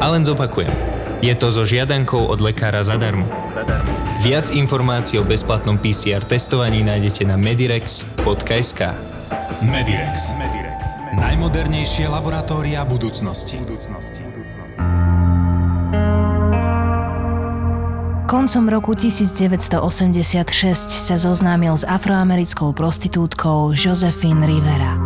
A 0.04 0.12
len 0.12 0.28
zopakujem. 0.28 0.68
Je 1.24 1.32
to 1.32 1.48
so 1.48 1.64
žiadankou 1.64 2.28
od 2.28 2.44
lekára 2.44 2.84
zadarmo. 2.84 3.24
Viac 4.20 4.52
informácií 4.52 5.16
o 5.16 5.24
bezplatnom 5.24 5.80
PCR 5.80 6.20
testovaní 6.20 6.84
nájdete 6.84 7.24
na 7.24 7.40
medirex.sk. 7.40 8.82
Medirex. 9.64 10.36
Najmodernejšie 11.16 12.12
laboratória 12.12 12.84
budúcnosti. 12.84 13.64
Koncom 18.28 18.66
roku 18.68 19.00
1986 19.00 19.80
sa 20.92 21.16
zoznámil 21.16 21.80
s 21.80 21.88
afroamerickou 21.88 22.76
prostitútkou 22.76 23.72
Josephine 23.72 24.44
Rivera. 24.44 25.00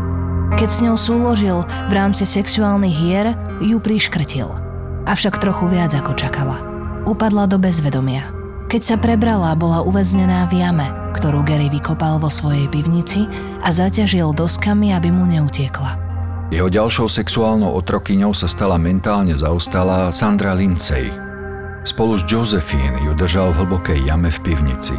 Keď 0.58 0.70
s 0.74 0.80
ňou 0.82 0.98
súložil 0.98 1.62
v 1.86 1.94
rámci 1.94 2.25
sexuálnych 2.25 2.98
hier, 2.98 3.38
ju 3.62 3.77
priškrtil. 3.77 4.66
Avšak 5.08 5.40
trochu 5.40 5.72
viac 5.72 5.96
ako 5.96 6.12
čakala. 6.20 6.60
Upadla 7.08 7.48
do 7.48 7.56
bezvedomia. 7.56 8.28
Keď 8.68 8.82
sa 8.84 8.96
prebrala, 9.00 9.56
bola 9.56 9.80
uväznená 9.80 10.44
v 10.52 10.60
jame, 10.60 10.84
ktorú 11.16 11.48
Gary 11.48 11.72
vykopal 11.72 12.20
vo 12.20 12.28
svojej 12.28 12.68
pivnici 12.68 13.24
a 13.64 13.72
zaťažil 13.72 14.36
doskami, 14.36 14.92
aby 14.92 15.08
mu 15.08 15.24
neutiekla. 15.24 15.96
Jeho 16.52 16.68
ďalšou 16.68 17.08
sexuálnou 17.08 17.72
otrokyňou 17.80 18.36
sa 18.36 18.52
stala 18.52 18.76
mentálne 18.76 19.32
zaostalá 19.32 20.12
Sandra 20.12 20.52
Lindsay. 20.52 21.08
Spolu 21.88 22.20
s 22.20 22.28
Josephine 22.28 23.00
ju 23.08 23.16
držal 23.16 23.56
v 23.56 23.64
hlbokej 23.64 24.04
jame 24.04 24.28
v 24.28 24.40
pivnici. 24.44 24.96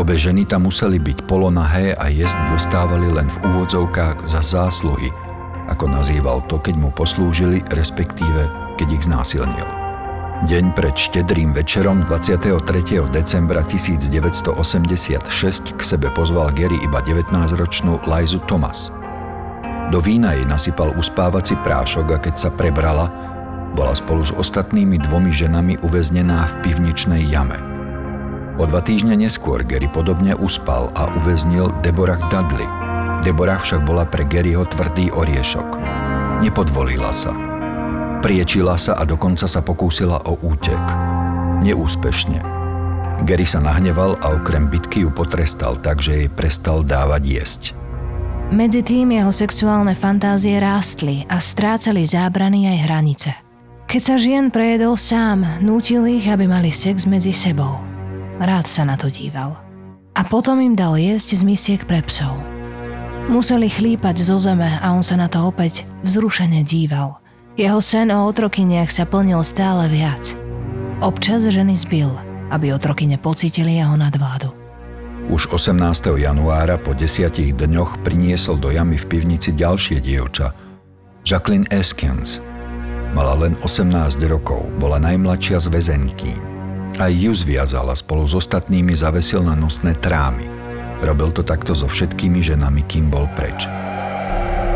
Obe 0.00 0.16
ženy 0.16 0.48
tam 0.48 0.64
museli 0.64 0.96
byť 0.96 1.28
polonahé 1.28 1.92
a 1.92 2.08
jesť 2.08 2.40
dostávali 2.56 3.12
len 3.12 3.28
v 3.28 3.36
úvodzovkách 3.52 4.24
za 4.24 4.40
zásluhy, 4.40 5.12
ako 5.68 5.84
nazýval 5.92 6.40
to, 6.48 6.56
keď 6.56 6.80
mu 6.80 6.88
poslúžili, 6.88 7.60
respektíve 7.68 8.69
keď 8.80 8.96
ich 8.96 9.04
znásilnil. 9.04 9.68
Deň 10.48 10.72
pred 10.72 10.96
štedrým 10.96 11.52
večerom 11.52 12.00
23. 12.08 12.56
decembra 13.12 13.60
1986 13.60 15.76
k 15.76 15.80
sebe 15.84 16.08
pozval 16.16 16.48
Gary 16.56 16.80
iba 16.80 17.04
19-ročnú 17.04 18.00
Lizu 18.08 18.40
Thomas. 18.48 18.88
Do 19.92 20.00
vína 20.00 20.32
jej 20.32 20.48
nasypal 20.48 20.96
uspávací 20.96 21.60
prášok 21.60 22.06
a 22.08 22.16
keď 22.24 22.34
sa 22.40 22.48
prebrala, 22.48 23.12
bola 23.76 23.92
spolu 23.92 24.24
s 24.24 24.32
ostatnými 24.32 24.96
dvomi 25.04 25.28
ženami 25.28 25.84
uväznená 25.84 26.48
v 26.48 26.54
pivničnej 26.64 27.20
jame. 27.28 27.60
O 28.56 28.64
dva 28.64 28.80
týždne 28.80 29.20
neskôr 29.20 29.60
Gary 29.60 29.92
podobne 29.92 30.32
uspal 30.40 30.88
a 30.96 31.04
uväznil 31.20 31.68
Deborah 31.84 32.20
Dudley. 32.32 32.64
Deborah 33.20 33.60
však 33.60 33.84
bola 33.84 34.08
pre 34.08 34.24
Garyho 34.24 34.64
tvrdý 34.72 35.12
oriešok. 35.12 35.68
Nepodvolila 36.40 37.12
sa. 37.12 37.49
Priečila 38.20 38.76
sa 38.76 39.00
a 39.00 39.08
dokonca 39.08 39.48
sa 39.48 39.64
pokúsila 39.64 40.20
o 40.28 40.36
útek. 40.44 40.80
Neúspešne. 41.64 42.44
Gary 43.24 43.48
sa 43.48 43.64
nahneval 43.64 44.20
a 44.20 44.36
okrem 44.36 44.68
bitky 44.68 45.04
ju 45.04 45.10
potrestal 45.12 45.80
tak, 45.80 46.04
že 46.04 46.24
jej 46.24 46.28
prestal 46.28 46.84
dávať 46.84 47.22
jesť. 47.24 47.62
Medzi 48.52 48.84
tým 48.84 49.16
jeho 49.16 49.32
sexuálne 49.32 49.96
fantázie 49.96 50.60
rástli 50.60 51.24
a 51.32 51.40
strácali 51.40 52.04
zábrany 52.04 52.68
aj 52.68 52.78
hranice. 52.84 53.30
Keď 53.88 54.02
sa 54.04 54.16
žien 54.20 54.52
prejedol 54.52 55.00
sám, 55.00 55.46
nútil 55.64 56.04
ich, 56.10 56.28
aby 56.28 56.44
mali 56.44 56.68
sex 56.68 57.08
medzi 57.08 57.32
sebou. 57.32 57.80
Rád 58.36 58.66
sa 58.68 58.82
na 58.84 59.00
to 59.00 59.08
díval. 59.08 59.56
A 60.12 60.26
potom 60.28 60.60
im 60.60 60.76
dal 60.76 61.00
jesť 61.00 61.40
z 61.40 61.42
misiek 61.46 61.82
pre 61.88 62.04
psov. 62.04 62.36
Museli 63.30 63.70
chlípať 63.70 64.26
zo 64.26 64.36
zeme 64.42 64.66
a 64.66 64.92
on 64.92 65.06
sa 65.06 65.14
na 65.14 65.30
to 65.30 65.46
opäť 65.46 65.86
vzrušene 66.02 66.66
díval. 66.66 67.19
Jeho 67.60 67.76
sen 67.84 68.08
o 68.08 68.24
otrokyniach 68.24 68.88
sa 68.88 69.04
plnil 69.04 69.44
stále 69.44 69.84
viac. 69.92 70.32
Občas 71.04 71.44
ženy 71.44 71.76
zbil, 71.76 72.08
aby 72.48 72.72
otrokyne 72.72 73.20
pocítili 73.20 73.76
jeho 73.76 74.00
nadvládu. 74.00 74.48
Už 75.28 75.52
18. 75.52 75.76
januára 76.24 76.80
po 76.80 76.96
desiatich 76.96 77.52
dňoch 77.52 78.00
priniesol 78.00 78.56
do 78.56 78.72
jamy 78.72 78.96
v 78.96 79.04
pivnici 79.04 79.52
ďalšie 79.52 80.00
dievča. 80.00 80.56
Jacqueline 81.20 81.68
Eskens. 81.68 82.40
Mala 83.12 83.36
len 83.36 83.52
18 83.60 83.92
rokov, 84.24 84.64
bola 84.80 84.96
najmladšia 84.96 85.60
z 85.60 85.68
väzenky. 85.68 86.32
Aj 86.96 87.12
ju 87.12 87.36
zviazala 87.36 87.92
spolu 87.92 88.24
s 88.24 88.40
ostatnými 88.40 88.96
zavesil 88.96 89.44
na 89.44 89.52
nosné 89.52 89.92
trámy. 90.00 90.48
Robil 91.04 91.28
to 91.36 91.44
takto 91.44 91.76
so 91.76 91.84
všetkými 91.84 92.40
ženami, 92.40 92.88
kým 92.88 93.12
bol 93.12 93.28
preč. 93.36 93.68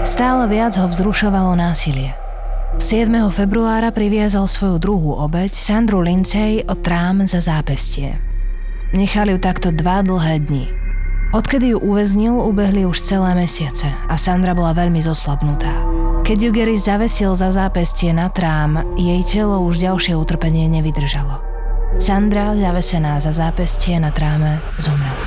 Stále 0.05 0.53
viac 0.53 0.77
ho 0.77 0.85
vzrušovalo 0.85 1.57
násilie. 1.57 2.24
7. 2.79 3.31
februára 3.31 3.95
priviazal 3.95 4.51
svoju 4.51 4.83
druhú 4.83 5.15
obeď, 5.15 5.55
Sandru 5.55 6.03
Lincej, 6.03 6.67
od 6.67 6.83
trám 6.83 7.23
za 7.31 7.39
zápestie. 7.39 8.19
Nechali 8.91 9.35
ju 9.35 9.39
takto 9.39 9.71
dva 9.71 10.03
dlhé 10.03 10.43
dni. 10.43 10.67
Odkedy 11.35 11.75
ju 11.75 11.79
uväznil, 11.79 12.35
ubehli 12.35 12.83
už 12.87 12.99
celé 12.99 13.35
mesiace 13.39 13.91
a 13.91 14.15
Sandra 14.19 14.55
bola 14.59 14.75
veľmi 14.75 14.99
zoslabnutá. 14.99 15.71
Keď 16.27 16.39
ju 16.41 16.51
Gary 16.51 16.79
zavesil 16.79 17.39
za 17.39 17.55
zápestie 17.55 18.11
na 18.11 18.27
trám, 18.31 18.83
jej 18.99 19.23
telo 19.23 19.63
už 19.63 19.79
ďalšie 19.79 20.19
utrpenie 20.19 20.67
nevydržalo. 20.67 21.43
Sandra, 22.03 22.59
zavesená 22.59 23.23
za 23.23 23.31
zápestie 23.31 24.03
na 24.03 24.11
tráme, 24.11 24.59
zomrela. 24.83 25.27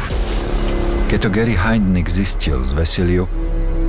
Keď 1.08 1.20
to 1.24 1.30
Gary 1.32 1.56
Heindnick 1.56 2.12
zistil 2.12 2.60
z 2.60 2.76
vesiliu 2.76 3.24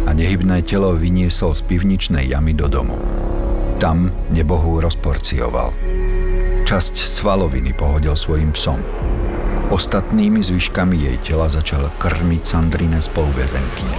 a 0.07 0.14
nehybné 0.14 0.62
telo 0.62 0.94
vyniesol 0.94 1.51
z 1.51 1.66
pivničnej 1.66 2.31
jamy 2.31 2.55
do 2.55 2.71
domu. 2.71 3.17
Tam 3.79 4.11
nebohu 4.35 4.83
rozporcioval. 4.83 5.71
Časť 6.67 6.99
svaloviny 6.99 7.79
pohodil 7.79 8.19
svojim 8.19 8.51
psom. 8.51 8.83
Ostatnými 9.71 10.43
zvyškami 10.43 11.07
jej 11.07 11.17
tela 11.23 11.47
začal 11.47 11.87
krmiť 12.03 12.43
Sandrine 12.43 12.99
spoluväzenkyne. 12.99 13.97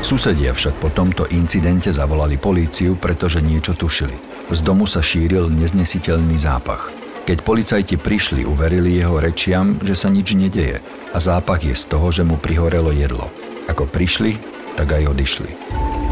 Susedia 0.00 0.56
však 0.56 0.80
po 0.80 0.88
tomto 0.88 1.28
incidente 1.28 1.92
zavolali 1.92 2.40
políciu, 2.40 2.96
pretože 2.96 3.44
niečo 3.44 3.76
tušili. 3.76 4.16
Z 4.48 4.64
domu 4.64 4.88
sa 4.88 5.04
šíril 5.04 5.52
neznesiteľný 5.52 6.40
zápach. 6.40 6.88
Keď 7.28 7.44
policajti 7.44 8.00
prišli, 8.00 8.48
uverili 8.48 8.96
jeho 8.96 9.20
rečiam, 9.20 9.76
že 9.84 9.92
sa 9.92 10.08
nič 10.08 10.32
nedeje 10.32 10.80
a 11.12 11.18
zápach 11.20 11.60
je 11.60 11.76
z 11.76 11.84
toho, 11.84 12.08
že 12.08 12.24
mu 12.24 12.40
prihorelo 12.40 12.96
jedlo. 12.96 13.28
Ako 13.68 13.84
prišli, 13.84 14.40
tak 14.80 14.96
aj 14.96 15.12
odišli. 15.12 15.52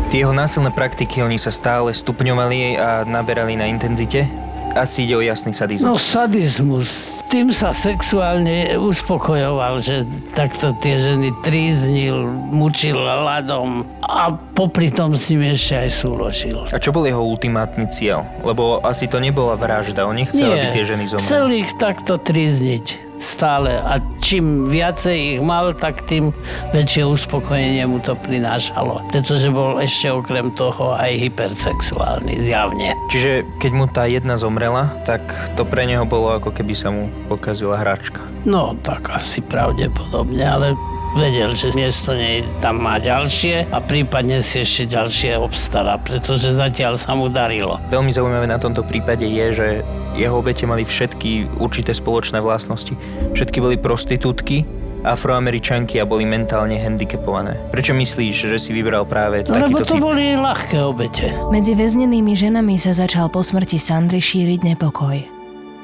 Tie 0.06 0.22
jeho 0.22 0.30
násilné 0.30 0.70
praktiky, 0.70 1.18
oni 1.18 1.34
sa 1.34 1.50
stále 1.50 1.90
stupňovali 1.90 2.78
a 2.78 3.02
naberali 3.02 3.58
na 3.58 3.66
intenzite? 3.66 4.22
Asi 4.70 5.02
ide 5.02 5.18
o 5.18 5.22
jasný 5.24 5.50
sadizmus. 5.50 5.82
No 5.82 5.98
sadizmus. 5.98 7.18
Tým 7.26 7.50
sa 7.50 7.74
sexuálne 7.74 8.78
uspokojoval, 8.78 9.82
že 9.82 10.06
takto 10.30 10.70
tie 10.78 11.02
ženy 11.02 11.34
tríznil, 11.42 12.22
mučil 12.54 12.94
ľadom 12.94 13.82
a 13.98 14.30
popri 14.30 14.94
tom 14.94 15.18
s 15.18 15.26
ním 15.34 15.50
ešte 15.50 15.74
aj 15.74 15.90
súložil. 15.90 16.56
A 16.70 16.78
čo 16.78 16.94
bol 16.94 17.02
jeho 17.02 17.26
ultimátny 17.26 17.90
cieľ? 17.90 18.22
Lebo 18.46 18.78
asi 18.86 19.10
to 19.10 19.18
nebola 19.18 19.58
vražda, 19.58 20.06
on 20.06 20.22
nechcel, 20.22 20.46
aby 20.46 20.70
tie 20.70 20.86
ženy 20.86 21.10
zomreli. 21.10 21.26
chcel 21.26 21.46
ich 21.50 21.70
takto 21.82 22.14
trízniť 22.14 23.05
stále 23.16 23.80
a 23.80 23.98
čím 24.20 24.68
viacej 24.68 25.36
ich 25.36 25.40
mal, 25.42 25.72
tak 25.72 26.04
tým 26.08 26.32
väčšie 26.72 27.04
uspokojenie 27.04 27.84
mu 27.88 28.00
to 28.00 28.16
prinášalo. 28.16 29.04
Pretože 29.12 29.48
bol 29.52 29.80
ešte 29.80 30.12
okrem 30.12 30.52
toho 30.52 30.96
aj 30.96 31.16
hypersexuálny, 31.20 32.40
zjavne. 32.40 32.92
Čiže 33.12 33.44
keď 33.60 33.72
mu 33.72 33.84
tá 33.88 34.04
jedna 34.08 34.36
zomrela, 34.36 34.92
tak 35.08 35.22
to 35.56 35.64
pre 35.64 35.88
neho 35.88 36.04
bolo 36.04 36.36
ako 36.36 36.52
keby 36.52 36.74
sa 36.76 36.92
mu 36.92 37.08
pokazila 37.28 37.80
hračka. 37.80 38.22
No, 38.46 38.78
tak 38.84 39.10
asi 39.10 39.42
pravdepodobne, 39.42 40.44
ale 40.46 40.78
vedel, 41.16 41.56
že 41.56 41.72
miesto 41.72 42.12
nej 42.12 42.44
tam 42.60 42.84
má 42.84 43.00
ďalšie 43.00 43.72
a 43.72 43.80
prípadne 43.80 44.44
si 44.44 44.62
ešte 44.62 44.92
ďalšie 44.92 45.40
obstará, 45.40 45.96
pretože 45.96 46.52
zatiaľ 46.52 47.00
sa 47.00 47.16
mu 47.16 47.32
darilo. 47.32 47.80
Veľmi 47.88 48.12
zaujímavé 48.12 48.44
na 48.44 48.60
tomto 48.60 48.84
prípade 48.84 49.24
je, 49.24 49.46
že 49.50 49.68
jeho 50.16 50.40
obete 50.40 50.64
mali 50.64 50.82
všetky 50.82 51.60
určité 51.60 51.92
spoločné 51.92 52.40
vlastnosti. 52.40 52.96
Všetky 53.36 53.60
boli 53.60 53.76
prostitútky, 53.76 54.64
afroameričanky 55.06 56.02
a 56.02 56.08
boli 56.08 56.26
mentálne 56.26 56.74
handicapované. 56.80 57.54
Prečo 57.70 57.94
myslíš, 57.94 58.50
že 58.50 58.58
si 58.58 58.74
vybral 58.74 59.06
práve 59.06 59.46
takýto 59.46 59.62
lebo 59.62 59.78
to 59.86 59.94
typ? 59.94 60.02
boli 60.02 60.24
ľahké 60.34 60.78
obete. 60.82 61.30
Medzi 61.54 61.78
väznenými 61.78 62.34
ženami 62.34 62.74
sa 62.80 62.96
začal 62.96 63.30
po 63.30 63.44
smrti 63.44 63.78
Sandry 63.78 64.18
šíriť 64.18 64.74
nepokoj. 64.74 65.16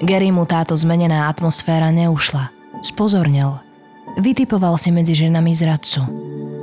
Gary 0.03 0.35
mu 0.35 0.43
táto 0.43 0.75
zmenená 0.75 1.31
atmosféra 1.31 1.95
neušla. 1.95 2.51
Spozornil. 2.83 3.63
Vytipoval 4.19 4.75
si 4.75 4.91
medzi 4.91 5.15
ženami 5.15 5.55
zradcu. 5.55 6.03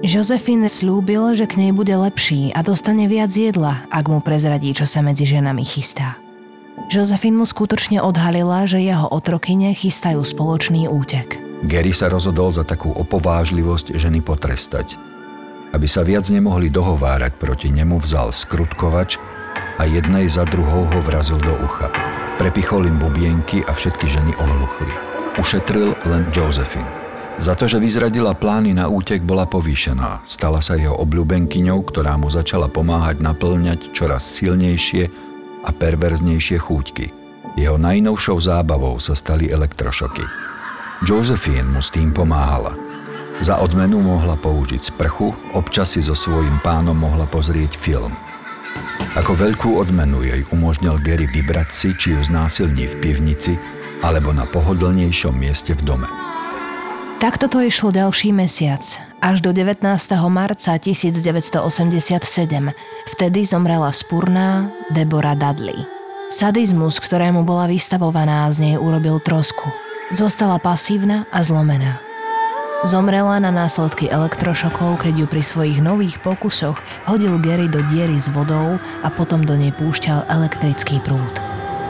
Josephine 0.03 0.67
slúbil, 0.67 1.35
že 1.35 1.47
k 1.47 1.59
nej 1.59 1.71
bude 1.71 1.91
lepší 1.91 2.51
a 2.55 2.63
dostane 2.63 3.07
viac 3.07 3.31
jedla, 3.31 3.83
ak 3.91 4.05
mu 4.11 4.19
prezradí, 4.19 4.75
čo 4.75 4.87
sa 4.87 4.99
medzi 4.99 5.27
ženami 5.27 5.63
chystá. 5.63 6.19
Josephine 6.89 7.37
mu 7.37 7.45
skutočne 7.45 8.01
odhalila, 8.01 8.65
že 8.65 8.81
jeho 8.81 9.05
otrokyne 9.13 9.77
chystajú 9.77 10.25
spoločný 10.25 10.89
útek. 10.89 11.37
Gary 11.61 11.93
sa 11.93 12.09
rozhodol 12.09 12.49
za 12.49 12.65
takú 12.65 12.89
opovážlivosť 12.89 13.93
ženy 13.93 14.25
potrestať. 14.25 14.97
Aby 15.69 15.85
sa 15.85 16.01
viac 16.01 16.25
nemohli 16.33 16.73
dohovárať 16.73 17.37
proti 17.37 17.69
nemu, 17.69 18.01
vzal 18.01 18.33
skrutkovač 18.33 19.21
a 19.77 19.85
jednej 19.85 20.25
za 20.33 20.49
druhou 20.49 20.89
ho 20.89 20.99
vrazil 21.05 21.37
do 21.37 21.53
ucha. 21.61 21.93
Prepichol 22.41 22.89
im 22.89 22.97
bubienky 22.97 23.61
a 23.69 23.77
všetky 23.77 24.09
ženy 24.09 24.33
ohluchli. 24.41 24.89
Ušetril 25.37 25.93
len 26.09 26.25
Josephine. 26.33 26.89
Za 27.37 27.53
to, 27.53 27.69
že 27.69 27.77
vyzradila 27.77 28.33
plány 28.33 28.73
na 28.73 28.89
útek, 28.89 29.21
bola 29.21 29.45
povýšená. 29.45 30.25
Stala 30.25 30.57
sa 30.57 30.73
jeho 30.73 30.97
obľúbenkyňou, 31.05 31.85
ktorá 31.85 32.17
mu 32.17 32.33
začala 32.33 32.65
pomáhať 32.65 33.21
naplňať 33.21 33.93
čoraz 33.93 34.25
silnejšie 34.25 35.28
a 35.63 35.69
perverznejšie 35.73 36.57
chúťky. 36.59 37.05
Jeho 37.59 37.75
najnovšou 37.75 38.39
zábavou 38.39 39.01
sa 39.01 39.17
stali 39.17 39.51
elektrošoky. 39.51 40.23
Josephine 41.03 41.67
mu 41.67 41.81
s 41.83 41.91
tým 41.91 42.11
pomáhala. 42.11 42.75
Za 43.39 43.63
odmenu 43.63 44.03
mohla 44.03 44.35
použiť 44.35 44.91
sprchu, 44.91 45.31
občas 45.55 45.95
si 45.95 46.03
so 46.03 46.11
svojím 46.11 46.59
pánom 46.59 46.95
mohla 46.95 47.23
pozrieť 47.23 47.79
film. 47.79 48.11
Ako 49.15 49.33
veľkú 49.33 49.79
odmenu 49.79 50.21
jej 50.27 50.43
umožnil 50.51 50.99
Gary 51.01 51.25
vybrať 51.25 51.69
si, 51.71 51.89
či 51.95 52.13
ju 52.13 52.21
znásilní 52.21 52.85
v 52.85 52.95
pivnici 52.99 53.55
alebo 54.03 54.35
na 54.35 54.43
pohodlnejšom 54.43 55.33
mieste 55.33 55.75
v 55.75 55.81
dome. 55.83 56.07
Takto 57.19 57.51
to 57.51 57.59
išlo 57.63 57.91
ďalší 57.91 58.31
mesiac, 58.31 58.83
až 59.21 59.43
do 59.43 59.51
19. 59.51 59.83
marca 60.31 60.79
1987. 60.79 62.71
Vtedy 63.15 63.39
zomrela 63.45 63.91
spurná 63.91 64.71
Deborah 64.91 65.35
Dudley. 65.35 65.75
Sadizmus, 66.31 67.01
ktorému 67.03 67.43
bola 67.43 67.67
vystavovaná, 67.67 68.47
z 68.53 68.57
nej 68.63 68.75
urobil 68.79 69.19
trosku. 69.19 69.67
Zostala 70.09 70.57
pasívna 70.57 71.27
a 71.29 71.43
zlomená. 71.43 71.99
Zomrela 72.87 73.43
na 73.43 73.51
následky 73.51 74.07
elektrošokov, 74.07 75.03
keď 75.03 75.13
ju 75.19 75.25
pri 75.27 75.43
svojich 75.43 75.79
nových 75.83 76.15
pokusoch 76.23 76.79
hodil 77.03 77.35
Gary 77.43 77.67
do 77.67 77.83
diery 77.91 78.15
s 78.15 78.31
vodou 78.31 78.79
a 79.03 79.07
potom 79.11 79.43
do 79.43 79.59
nej 79.59 79.75
púšťal 79.75 80.31
elektrický 80.31 81.03
prúd. 81.03 81.35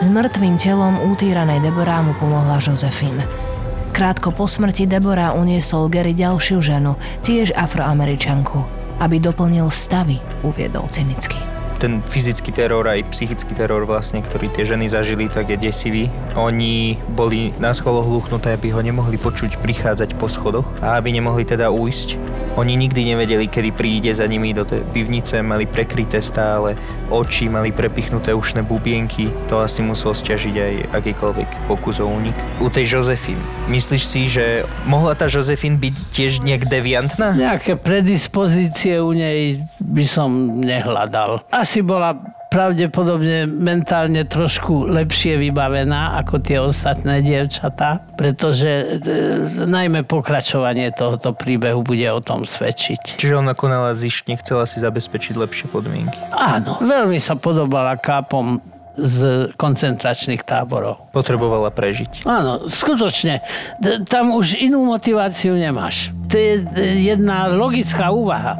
S 0.01 0.09
mŕtvým 0.09 0.57
telom 0.57 0.97
utýranej 1.13 1.61
Deborah 1.61 2.01
mu 2.01 2.17
pomohla 2.17 2.57
Josephine. 2.57 3.48
Krátko 3.89 4.31
po 4.31 4.45
smrti 4.45 4.85
Debora 4.85 5.33
uniesol 5.33 5.89
Gary 5.89 6.13
ďalšiu 6.13 6.61
ženu, 6.61 6.95
tiež 7.25 7.51
afroameričanku, 7.57 8.61
aby 9.01 9.17
doplnil 9.17 9.67
stavy, 9.73 10.21
uviedol 10.45 10.87
cynicky 10.87 11.39
ten 11.79 12.03
fyzický 12.03 12.51
teror 12.51 12.83
aj 12.91 13.07
psychický 13.15 13.55
teror 13.55 13.87
vlastne, 13.87 14.19
ktorý 14.19 14.51
tie 14.51 14.67
ženy 14.67 14.91
zažili, 14.91 15.31
tak 15.31 15.47
je 15.47 15.55
desivý. 15.55 16.11
Oni 16.35 16.99
boli 17.15 17.55
na 17.55 17.71
scholo 17.71 18.03
hluchnuté, 18.03 18.51
aby 18.51 18.75
ho 18.75 18.83
nemohli 18.83 19.15
počuť 19.15 19.63
prichádzať 19.63 20.19
po 20.19 20.27
schodoch 20.27 20.67
a 20.83 20.99
aby 20.99 21.15
nemohli 21.15 21.47
teda 21.47 21.71
újsť. 21.71 22.19
Oni 22.57 22.73
nikdy 22.73 23.13
nevedeli, 23.13 23.45
kedy 23.45 23.69
príde 23.75 24.11
za 24.13 24.25
nimi 24.25 24.55
do 24.55 24.65
tej 24.65 24.81
pivnice, 24.89 25.45
mali 25.45 25.69
prekryté 25.69 26.17
stále 26.23 26.73
oči, 27.13 27.45
mali 27.45 27.69
prepichnuté 27.69 28.33
ušné 28.33 28.65
bubienky. 28.65 29.29
To 29.51 29.61
asi 29.61 29.85
musel 29.85 30.17
stiažiť 30.17 30.55
aj 30.57 30.73
akýkoľvek 30.97 31.49
pokus 31.69 32.01
o 32.01 32.09
únik. 32.09 32.33
U 32.57 32.71
tej 32.71 32.97
Jozefín, 32.97 33.37
myslíš 33.69 34.03
si, 34.03 34.21
že 34.31 34.65
mohla 34.89 35.13
tá 35.13 35.29
Jozefín 35.29 35.77
byť 35.77 35.95
tiež 36.09 36.31
nejak 36.41 36.65
deviantná? 36.65 37.37
Nejaké 37.37 37.77
predispozície 37.77 38.97
u 38.97 39.13
nej 39.13 39.61
by 39.77 40.05
som 40.07 40.59
nehľadal. 40.59 41.45
Asi 41.53 41.85
bola 41.85 42.17
pravdepodobne 42.49 43.45
mentálne 43.45 44.25
trošku 44.25 44.89
lepšie 44.89 45.37
vybavená 45.37 46.17
ako 46.25 46.41
tie 46.41 46.57
ostatné 46.57 47.21
dievčatá, 47.21 48.01
pretože 48.17 48.67
e, 48.67 48.85
najmä 49.69 50.01
pokračovanie 50.03 50.89
tohoto 50.89 51.37
príbehu 51.37 51.85
bude 51.85 52.09
o 52.09 52.19
tom 52.19 52.49
svedčiť. 52.49 53.21
Čiže 53.21 53.37
ona 53.37 53.53
konala 53.53 53.93
zištne, 53.93 54.41
chcela 54.41 54.65
si 54.65 54.81
zabezpečiť 54.81 55.37
lepšie 55.37 55.69
podmienky. 55.69 56.17
Áno, 56.33 56.81
veľmi 56.81 57.21
sa 57.21 57.37
podobala 57.37 57.93
kápom 58.01 58.57
z 58.99 59.47
koncentračných 59.55 60.43
táborov. 60.43 61.13
Potrebovala 61.15 61.71
prežiť. 61.71 62.27
Áno, 62.27 62.67
skutočne. 62.67 63.39
Tam 64.09 64.35
už 64.35 64.59
inú 64.59 64.83
motiváciu 64.83 65.55
nemáš. 65.55 66.11
To 66.27 66.35
je 66.35 66.53
e, 66.59 67.13
jedna 67.13 67.47
logická 67.47 68.11
úvaha 68.11 68.59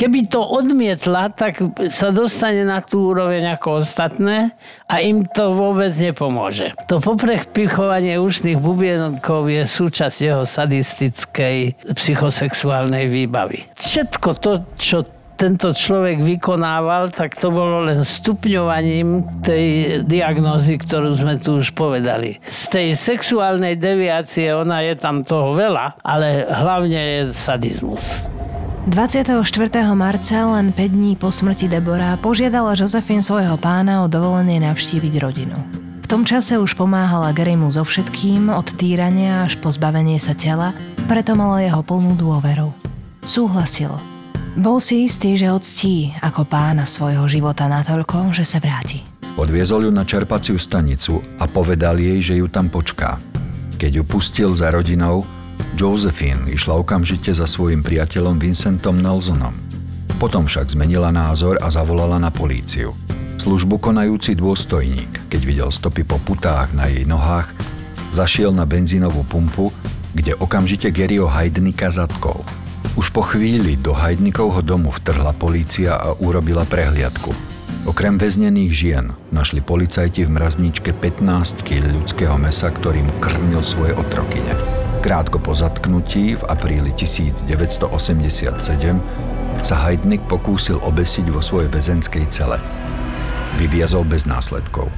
Keby 0.00 0.32
to 0.32 0.40
odmietla, 0.40 1.28
tak 1.28 1.60
sa 1.92 2.08
dostane 2.08 2.64
na 2.64 2.80
tú 2.80 3.12
úroveň 3.12 3.52
ako 3.52 3.84
ostatné 3.84 4.56
a 4.88 5.04
im 5.04 5.28
to 5.28 5.52
vôbec 5.52 5.92
nepomôže. 5.92 6.72
To 6.88 7.04
poprechovanie 7.04 8.16
ušných 8.16 8.56
bubienkov 8.56 9.52
je 9.52 9.60
súčasť 9.68 10.16
jeho 10.24 10.48
sadistickej 10.48 11.76
psychosexuálnej 11.92 13.12
výbavy. 13.12 13.68
Všetko 13.76 14.28
to, 14.40 14.64
čo 14.80 15.04
tento 15.36 15.76
človek 15.76 16.24
vykonával, 16.24 17.12
tak 17.12 17.36
to 17.36 17.52
bolo 17.52 17.84
len 17.84 18.00
stupňovaním 18.00 19.44
tej 19.44 20.00
diagnózy, 20.08 20.80
ktorú 20.80 21.12
sme 21.12 21.36
tu 21.36 21.60
už 21.60 21.76
povedali. 21.76 22.40
Z 22.48 22.72
tej 22.72 22.88
sexuálnej 22.96 23.76
deviácie 23.76 24.48
ona 24.56 24.80
je 24.80 24.96
tam 24.96 25.20
toho 25.20 25.52
veľa, 25.52 26.00
ale 26.00 26.48
hlavne 26.48 27.00
je 27.00 27.20
sadizmus. 27.36 28.39
24. 28.88 29.44
marca, 29.92 30.48
len 30.56 30.72
5 30.72 30.88
dní 30.88 31.12
po 31.12 31.28
smrti 31.28 31.68
Debora, 31.68 32.16
požiadala 32.16 32.72
Josephine 32.72 33.20
svojho 33.20 33.60
pána 33.60 34.00
o 34.00 34.08
dovolenie 34.08 34.56
navštíviť 34.64 35.14
rodinu. 35.20 35.60
V 36.00 36.06
tom 36.08 36.24
čase 36.24 36.56
už 36.56 36.80
pomáhala 36.80 37.36
Garymu 37.36 37.68
so 37.76 37.84
všetkým, 37.84 38.48
od 38.48 38.64
týrania 38.80 39.44
až 39.44 39.60
po 39.60 39.68
zbavenie 39.68 40.16
sa 40.16 40.32
tela, 40.32 40.72
preto 41.04 41.36
mala 41.36 41.60
jeho 41.60 41.84
plnú 41.84 42.16
dôveru. 42.16 42.72
Súhlasil. 43.20 43.92
Bol 44.56 44.80
si 44.80 45.04
istý, 45.04 45.36
že 45.36 45.52
odstí 45.52 46.16
ako 46.24 46.48
pána 46.48 46.88
svojho 46.88 47.28
života 47.28 47.68
natoľko, 47.68 48.32
že 48.32 48.48
sa 48.48 48.64
vráti. 48.64 49.04
Odviezol 49.36 49.86
ju 49.86 49.92
na 49.92 50.08
čerpaciu 50.08 50.56
stanicu 50.56 51.20
a 51.36 51.44
povedal 51.44 52.00
jej, 52.00 52.24
že 52.24 52.34
ju 52.40 52.48
tam 52.48 52.72
počká. 52.72 53.20
Keď 53.76 54.00
ju 54.00 54.04
pustil 54.08 54.50
za 54.56 54.72
rodinou, 54.72 55.28
Josephine 55.76 56.50
išla 56.52 56.76
okamžite 56.76 57.32
za 57.32 57.48
svojim 57.48 57.80
priateľom 57.80 58.36
Vincentom 58.36 58.98
Nelsonom. 58.98 59.52
Potom 60.20 60.44
však 60.44 60.72
zmenila 60.72 61.08
názor 61.08 61.56
a 61.60 61.72
zavolala 61.72 62.20
na 62.20 62.28
políciu. 62.28 62.92
Službu 63.40 63.80
konajúci 63.80 64.36
dôstojník, 64.36 65.32
keď 65.32 65.40
videl 65.40 65.70
stopy 65.72 66.04
po 66.04 66.20
putách 66.20 66.76
na 66.76 66.92
jej 66.92 67.08
nohách, 67.08 67.48
zašiel 68.12 68.52
na 68.52 68.68
benzínovú 68.68 69.24
pumpu, 69.24 69.72
kde 70.12 70.36
okamžite 70.36 70.92
Garyho 70.92 71.24
Hajdnika 71.24 71.88
zatkol. 71.88 72.44
Už 72.98 73.08
po 73.14 73.24
chvíli 73.24 73.80
do 73.80 73.96
Hajdnikovho 73.96 74.60
domu 74.60 74.92
vtrhla 74.92 75.32
polícia 75.32 75.96
a 75.96 76.12
urobila 76.20 76.68
prehliadku. 76.68 77.32
Okrem 77.88 78.20
väznených 78.20 78.72
žien 78.76 79.06
našli 79.32 79.64
policajti 79.64 80.28
v 80.28 80.36
mrazničke 80.36 80.92
15 80.92 81.64
kg 81.64 81.96
ľudského 81.96 82.36
mesa, 82.36 82.68
ktorým 82.68 83.08
krmil 83.24 83.64
svoje 83.64 83.96
otrokyne. 83.96 84.52
Krátko 85.00 85.40
po 85.40 85.56
zatknutí 85.56 86.36
v 86.36 86.44
apríli 86.44 86.92
1987 86.92 87.88
sa 89.64 89.76
Heidnik 89.88 90.20
pokúsil 90.28 90.76
obesiť 90.84 91.32
vo 91.32 91.40
svojej 91.40 91.72
väzenskej 91.72 92.28
cele. 92.28 92.60
Vyviazol 93.56 94.04
bez 94.04 94.28
následkov. 94.28 94.92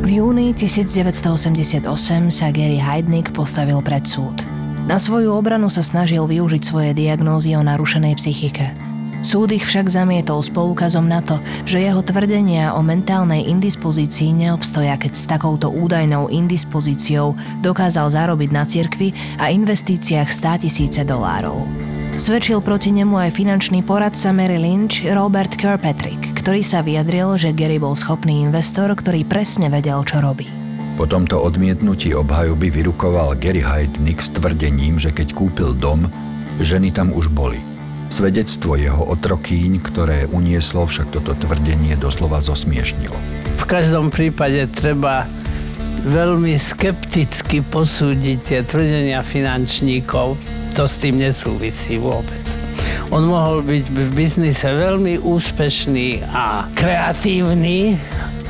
V 0.00 0.08
júni 0.08 0.56
1988 0.56 1.84
sa 2.32 2.46
Gary 2.48 2.80
Heidnik 2.80 3.36
postavil 3.36 3.84
pred 3.84 4.08
súd. 4.08 4.40
Na 4.88 4.96
svoju 4.96 5.36
obranu 5.36 5.68
sa 5.68 5.84
snažil 5.84 6.24
využiť 6.24 6.62
svoje 6.64 6.90
diagnózy 6.96 7.52
o 7.52 7.60
narušenej 7.60 8.16
psychike– 8.16 8.72
Súd 9.24 9.56
ich 9.56 9.64
však 9.64 9.88
zamietol 9.88 10.44
s 10.44 10.52
poukazom 10.52 11.08
na 11.08 11.24
to, 11.24 11.40
že 11.64 11.80
jeho 11.80 12.04
tvrdenia 12.04 12.76
o 12.76 12.84
mentálnej 12.84 13.48
indispozícii 13.48 14.36
neobstoja, 14.36 15.00
keď 15.00 15.12
s 15.16 15.24
takouto 15.24 15.72
údajnou 15.72 16.28
indispozíciou 16.28 17.32
dokázal 17.64 18.12
zarobiť 18.12 18.50
na 18.52 18.68
cirkvi 18.68 19.16
a 19.40 19.48
investíciách 19.48 20.28
100 20.28 20.68
tisíce 20.68 21.00
dolárov. 21.08 21.64
Svedčil 22.20 22.60
proti 22.60 22.92
nemu 22.92 23.16
aj 23.16 23.30
finančný 23.32 23.80
poradca 23.80 24.28
Mary 24.28 24.60
Lynch 24.60 25.00
Robert 25.08 25.56
Kirkpatrick, 25.56 26.36
ktorý 26.36 26.60
sa 26.60 26.84
vyjadril, 26.84 27.40
že 27.40 27.56
Gary 27.56 27.80
bol 27.80 27.96
schopný 27.96 28.44
investor, 28.44 28.92
ktorý 28.92 29.24
presne 29.24 29.72
vedel, 29.72 30.04
čo 30.04 30.20
robí. 30.20 30.52
Po 31.00 31.08
tomto 31.08 31.40
odmietnutí 31.40 32.12
obhajoby 32.12 32.68
vyrukoval 32.68 33.40
Gary 33.40 33.64
Heidnik 33.64 34.20
s 34.20 34.28
tvrdením, 34.36 35.00
že 35.00 35.16
keď 35.16 35.32
kúpil 35.32 35.72
dom, 35.72 36.12
ženy 36.60 36.92
tam 36.92 37.08
už 37.08 37.32
boli– 37.32 37.56
Svedectvo 38.14 38.78
jeho 38.78 39.10
otrokýň, 39.10 39.82
ktoré 39.82 40.30
unieslo, 40.30 40.86
však 40.86 41.10
toto 41.18 41.34
tvrdenie 41.34 41.98
doslova 41.98 42.38
zosmiešnilo. 42.38 43.18
V 43.58 43.64
každom 43.66 44.14
prípade 44.14 44.70
treba 44.70 45.26
veľmi 46.06 46.54
skepticky 46.54 47.58
posúdiť 47.66 48.38
tie 48.38 48.60
tvrdenia 48.62 49.18
finančníkov. 49.18 50.38
To 50.78 50.86
s 50.86 50.94
tým 51.02 51.18
nesúvisí 51.18 51.98
vôbec. 51.98 52.46
On 53.10 53.26
mohol 53.26 53.66
byť 53.66 53.84
v 53.90 54.08
biznise 54.14 54.62
veľmi 54.62 55.18
úspešný 55.18 56.22
a 56.30 56.70
kreatívny, 56.70 57.98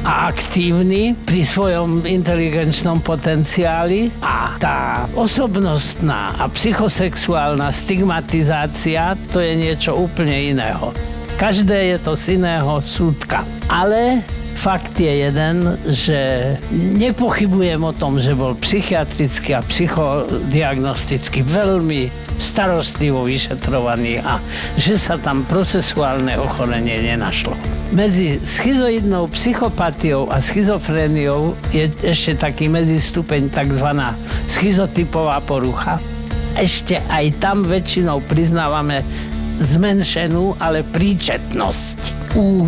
a 0.05 0.29
aktívny 0.29 1.17
pri 1.25 1.41
svojom 1.41 2.05
inteligenčnom 2.05 3.01
potenciáli 3.01 4.13
a 4.21 4.53
tá 4.61 5.09
osobnostná 5.17 6.37
a 6.37 6.45
psychosexuálna 6.53 7.73
stigmatizácia 7.73 9.17
to 9.33 9.41
je 9.41 9.57
niečo 9.57 9.97
úplne 9.97 10.53
iného. 10.53 10.93
Každé 11.41 11.97
je 11.97 11.99
to 12.05 12.13
z 12.15 12.37
iného 12.37 12.79
súdka. 12.85 13.43
Ale 13.67 14.23
Fakt 14.55 15.03
je 15.03 15.11
jeden, 15.11 15.77
že 15.91 16.55
nepochybujem 16.71 17.83
o 17.83 17.91
tom, 17.91 18.23
že 18.23 18.39
bol 18.39 18.55
psychiatricky 18.55 19.51
a 19.51 19.61
psychodiagnosticky 19.67 21.43
veľmi 21.43 22.07
starostlivo 22.39 23.27
vyšetrovaný 23.27 24.23
a 24.23 24.39
že 24.79 24.95
sa 24.95 25.19
tam 25.19 25.43
procesuálne 25.43 26.39
ochorenie 26.39 27.03
nenašlo. 27.03 27.59
Medzi 27.93 28.41
schizoidnou 28.41 29.29
psychopatiou 29.29 30.31
a 30.33 30.41
schizofréniou 30.41 31.53
je 31.69 31.93
ešte 32.01 32.41
taký 32.41 32.73
medzistupeň 32.73 33.53
tzv. 33.53 33.89
schizotypová 34.49 35.45
porucha. 35.45 36.01
Ešte 36.57 37.03
aj 37.11 37.45
tam 37.45 37.67
väčšinou 37.67 38.25
priznávame 38.25 39.05
zmenšenú, 39.61 40.57
ale 40.59 40.83
príčetnosť. 40.83 41.99
U 42.35 42.67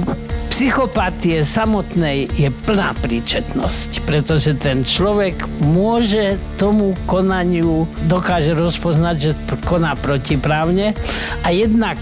psychopatie 0.53 1.43
samotnej 1.43 2.31
je 2.33 2.49
plná 2.49 2.95
príčetnosť, 3.03 4.07
pretože 4.07 4.55
ten 4.57 4.87
človek 4.87 5.45
môže 5.61 6.39
tomu 6.57 6.95
konaniu, 7.05 7.85
dokáže 8.07 8.55
rozpoznať, 8.55 9.17
že 9.19 9.33
koná 9.67 9.99
protiprávne 9.99 10.95
a 11.43 11.49
jednak 11.51 11.99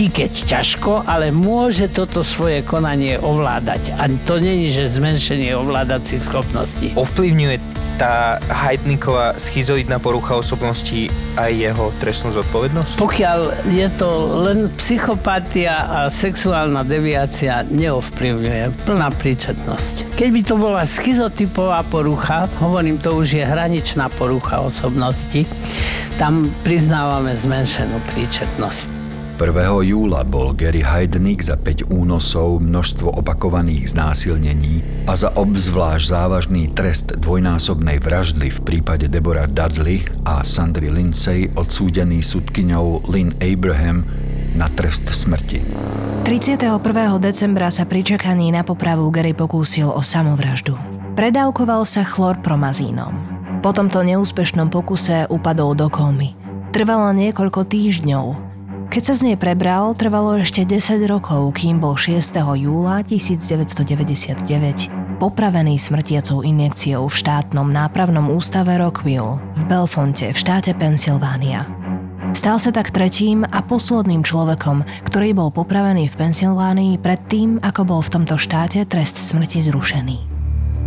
i 0.00 0.08
keď 0.08 0.32
ťažko, 0.58 1.04
ale 1.04 1.28
môže 1.28 1.92
toto 1.92 2.24
svoje 2.24 2.64
konanie 2.64 3.20
ovládať. 3.20 3.92
A 4.00 4.08
to 4.24 4.40
není, 4.40 4.72
že 4.72 4.88
zmenšenie 4.88 5.52
ovládacích 5.52 6.24
schopností. 6.24 6.96
Ovplyvňuje 6.96 7.82
tá 8.00 8.40
Heidnicková 8.48 9.36
schizoidná 9.36 10.00
porucha 10.00 10.40
osobnosti 10.40 11.12
aj 11.36 11.50
jeho 11.52 11.92
trestnú 12.00 12.32
zodpovednosť? 12.32 12.96
Pokiaľ 12.96 13.68
je 13.68 13.88
to 14.00 14.10
len 14.48 14.58
psychopatia 14.80 15.76
a 15.76 15.98
sexuálna 16.08 16.88
deviácia, 16.88 17.62
neovplyvňuje. 17.68 18.88
Plná 18.88 19.12
príčetnosť. 19.12 20.16
Keď 20.16 20.28
by 20.32 20.40
to 20.40 20.54
bola 20.56 20.82
schizotypová 20.88 21.84
porucha, 21.84 22.48
hovorím, 22.64 22.96
to 22.96 23.12
už 23.12 23.38
je 23.38 23.44
hraničná 23.44 24.08
porucha 24.16 24.64
osobnosti, 24.64 25.44
tam 26.16 26.48
priznávame 26.64 27.36
zmenšenú 27.36 28.00
príčetnosť. 28.16 29.01
1. 29.42 29.58
júla 29.90 30.22
bol 30.22 30.54
Gary 30.54 30.86
Heidnik 30.86 31.42
za 31.42 31.58
5 31.58 31.90
únosov, 31.90 32.62
množstvo 32.62 33.10
opakovaných 33.18 33.90
znásilnení 33.90 35.02
a 35.10 35.18
za 35.18 35.34
obzvlášť 35.34 36.14
závažný 36.14 36.70
trest 36.70 37.18
dvojnásobnej 37.18 37.98
vraždy 37.98 38.54
v 38.54 38.58
prípade 38.62 39.10
Deborah 39.10 39.50
Dudley 39.50 40.06
a 40.22 40.46
Sandry 40.46 40.94
Lindsay 40.94 41.50
odsúdený 41.58 42.22
sudkyňou 42.22 43.10
Lynn 43.10 43.34
Abraham 43.42 44.06
na 44.54 44.70
trest 44.70 45.10
smrti. 45.10 45.58
31. 46.22 46.78
decembra 47.18 47.74
sa 47.74 47.82
pri 47.82 48.06
čakaní 48.06 48.54
na 48.54 48.62
popravu 48.62 49.10
Gary 49.10 49.34
pokúsil 49.34 49.90
o 49.90 50.06
samovraždu. 50.06 50.78
Predávkoval 51.18 51.82
sa 51.82 52.06
chlorpromazínom. 52.06 53.10
Po 53.58 53.74
tomto 53.74 54.06
neúspešnom 54.06 54.70
pokuse 54.70 55.26
upadol 55.26 55.74
do 55.74 55.90
kómy. 55.90 56.38
Trvalo 56.70 57.10
niekoľko 57.10 57.66
týždňov, 57.66 58.51
keď 58.92 59.08
sa 59.08 59.16
z 59.16 59.32
nej 59.32 59.40
prebral, 59.40 59.96
trvalo 59.96 60.36
ešte 60.36 60.68
10 60.68 61.00
rokov, 61.08 61.56
kým 61.56 61.80
bol 61.80 61.96
6. 61.96 62.36
júla 62.60 63.00
1999 63.00 64.44
popravený 65.16 65.80
smrtiacou 65.80 66.44
injekciou 66.44 67.08
v 67.08 67.14
štátnom 67.16 67.72
nápravnom 67.72 68.28
ústave 68.28 68.76
Rockville 68.76 69.40
v 69.56 69.62
Belfonte 69.64 70.28
v 70.28 70.36
štáte 70.36 70.76
Pensylvánia. 70.76 71.64
Stal 72.36 72.60
sa 72.60 72.68
tak 72.68 72.92
tretím 72.92 73.48
a 73.48 73.64
posledným 73.64 74.28
človekom, 74.28 74.84
ktorý 75.08 75.40
bol 75.40 75.48
popravený 75.48 76.12
v 76.12 76.28
Pensylvánii 76.28 77.00
predtým, 77.00 77.64
ako 77.64 77.88
bol 77.88 78.04
v 78.04 78.12
tomto 78.12 78.36
štáte 78.36 78.84
trest 78.84 79.16
smrti 79.16 79.72
zrušený. 79.72 80.20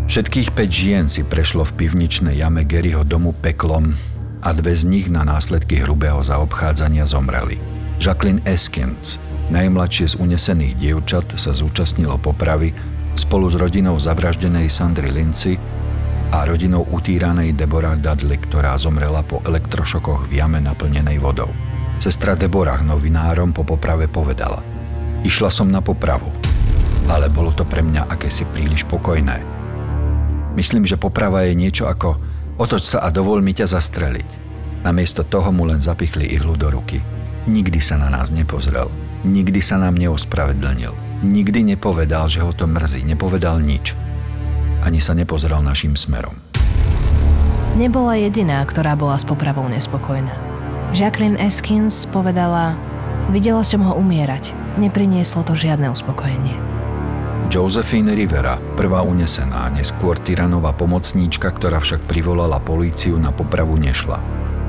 Všetkých 0.06 0.54
5 0.54 0.62
žien 0.70 1.10
si 1.10 1.26
prešlo 1.26 1.66
v 1.66 1.74
pivničnej 1.74 2.38
jame 2.38 2.70
Garyho 2.70 3.02
domu 3.02 3.34
peklom 3.34 3.98
a 4.46 4.54
dve 4.54 4.78
z 4.78 4.86
nich 4.86 5.10
na 5.10 5.26
následky 5.26 5.82
hrubého 5.82 6.22
zaobchádzania 6.22 7.10
zomreli. 7.10 7.75
Jacqueline 7.96 8.44
Eskins, 8.44 9.24
najmladšie 9.48 10.14
z 10.14 10.16
unesených 10.20 10.76
dievčat, 10.76 11.40
sa 11.40 11.56
zúčastnilo 11.56 12.20
popravy 12.20 12.76
spolu 13.16 13.48
s 13.48 13.56
rodinou 13.56 13.96
zavraždenej 13.96 14.68
Sandry 14.68 15.08
Linci 15.16 15.56
a 16.36 16.44
rodinou 16.44 16.84
utíranej 16.92 17.56
Deborah 17.56 17.96
Dudley, 17.96 18.36
ktorá 18.36 18.76
zomrela 18.76 19.24
po 19.24 19.40
elektrošokoch 19.48 20.28
v 20.28 20.44
jame 20.44 20.60
naplnenej 20.60 21.24
vodou. 21.24 21.48
Sestra 22.04 22.36
Deborah 22.36 22.84
novinárom 22.84 23.56
po 23.56 23.64
poprave 23.64 24.12
povedala 24.12 24.60
Išla 25.24 25.48
som 25.48 25.72
na 25.72 25.80
popravu, 25.80 26.28
ale 27.08 27.32
bolo 27.32 27.56
to 27.56 27.64
pre 27.64 27.80
mňa 27.80 28.12
akési 28.12 28.44
príliš 28.52 28.84
pokojné. 28.92 29.40
Myslím, 30.60 30.84
že 30.84 31.00
poprava 31.00 31.48
je 31.48 31.56
niečo 31.56 31.88
ako 31.88 32.20
otoč 32.60 32.92
sa 32.92 33.08
a 33.08 33.10
dovol 33.10 33.40
mi 33.40 33.56
ťa 33.56 33.72
zastreliť. 33.72 34.30
Namiesto 34.84 35.24
toho 35.24 35.50
mu 35.56 35.64
len 35.64 35.80
zapichli 35.80 36.28
ihlu 36.36 36.60
do 36.60 36.68
ruky– 36.68 37.00
Nikdy 37.46 37.78
sa 37.78 38.02
na 38.02 38.10
nás 38.10 38.34
nepozrel. 38.34 38.90
Nikdy 39.22 39.62
sa 39.62 39.78
nám 39.78 40.02
neospravedlnil. 40.02 41.22
Nikdy 41.22 41.78
nepovedal, 41.78 42.26
že 42.26 42.42
ho 42.42 42.50
to 42.50 42.66
mrzí. 42.66 43.06
Nepovedal 43.06 43.62
nič. 43.62 43.94
Ani 44.82 44.98
sa 44.98 45.14
nepozrel 45.14 45.62
našim 45.62 45.94
smerom. 45.94 46.42
Nebola 47.78 48.18
jediná, 48.18 48.66
ktorá 48.66 48.98
bola 48.98 49.22
s 49.22 49.30
popravou 49.30 49.70
nespokojná. 49.70 50.34
Jacqueline 50.98 51.38
Eskins 51.38 52.10
povedala, 52.10 52.74
videla 53.30 53.62
som 53.62 53.86
ho 53.86 53.94
umierať. 53.94 54.50
Neprinieslo 54.82 55.46
to 55.46 55.54
žiadne 55.54 55.86
uspokojenie. 55.94 56.58
Josephine 57.54 58.18
Rivera, 58.18 58.58
prvá 58.74 59.06
unesená, 59.06 59.70
neskôr 59.70 60.18
tyranová 60.18 60.74
pomocníčka, 60.74 61.54
ktorá 61.54 61.78
však 61.78 62.10
privolala 62.10 62.58
políciu 62.58 63.22
na 63.22 63.30
popravu 63.30 63.78
nešla. 63.78 64.18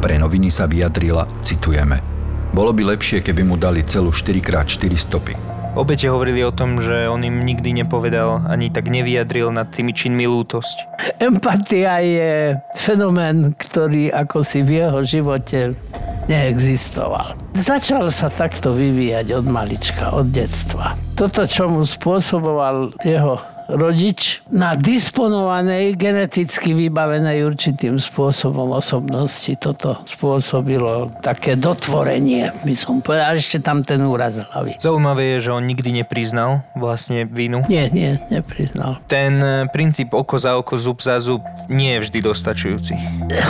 Pre 0.05 0.15
noviny 0.21 0.53
sa 0.53 0.69
vyjadrila, 0.69 1.25
citujeme, 1.41 2.16
bolo 2.57 2.73
by 2.73 2.97
lepšie, 2.97 3.21
keby 3.21 3.45
mu 3.45 3.61
dali 3.61 3.85
celú 3.85 4.09
4x4 4.09 4.93
stopy. 4.97 5.37
Obete 5.77 6.09
hovorili 6.09 6.41
o 6.41 6.57
tom, 6.57 6.81
že 6.81 7.05
on 7.05 7.21
im 7.21 7.45
nikdy 7.45 7.85
nepovedal, 7.85 8.49
ani 8.49 8.73
tak 8.73 8.89
nevyjadril 8.89 9.53
nad 9.53 9.69
tými 9.69 9.93
činmi 9.93 10.25
lútosť. 10.25 11.05
Empatia 11.21 12.01
je 12.01 12.57
fenomén, 12.73 13.53
ktorý 13.53 14.09
ako 14.09 14.41
si 14.41 14.65
v 14.65 14.81
jeho 14.81 15.05
živote 15.05 15.77
neexistoval. 16.33 17.37
Začal 17.53 18.09
sa 18.09 18.33
takto 18.33 18.73
vyvíjať 18.73 19.37
od 19.37 19.45
malička, 19.45 20.17
od 20.17 20.33
detstva. 20.33 20.97
Toto, 21.13 21.45
čo 21.45 21.69
mu 21.69 21.85
spôsoboval 21.85 22.97
jeho 23.05 23.37
rodič 23.69 24.43
na 24.51 24.79
disponovanej, 24.79 25.99
geneticky 25.99 26.73
vybavenej 26.75 27.43
určitým 27.43 27.99
spôsobom 27.99 28.75
osobnosti. 28.75 29.51
Toto 29.59 29.99
spôsobilo 30.07 31.11
také 31.23 31.59
dotvorenie, 31.59 32.51
by 32.63 32.75
som 32.79 33.03
povedal, 33.03 33.35
ešte 33.35 33.59
tam 33.63 33.83
ten 33.83 34.03
úraz 34.03 34.39
hlavy. 34.39 34.79
Zaujímavé 34.79 35.39
je, 35.39 35.51
že 35.51 35.55
on 35.55 35.65
nikdy 35.67 36.03
nepriznal 36.03 36.63
vlastne 36.79 37.27
vinu. 37.27 37.67
Nie, 37.67 37.91
nie, 37.91 38.23
nepriznal. 38.31 39.03
Ten 39.11 39.39
e, 39.43 39.67
princíp 39.71 40.15
oko 40.15 40.39
za 40.39 40.55
oko, 40.55 40.79
zub 40.79 41.03
za 41.03 41.19
zub 41.19 41.43
nie 41.67 41.99
je 41.99 42.03
vždy 42.07 42.19
dostačujúci. 42.23 42.93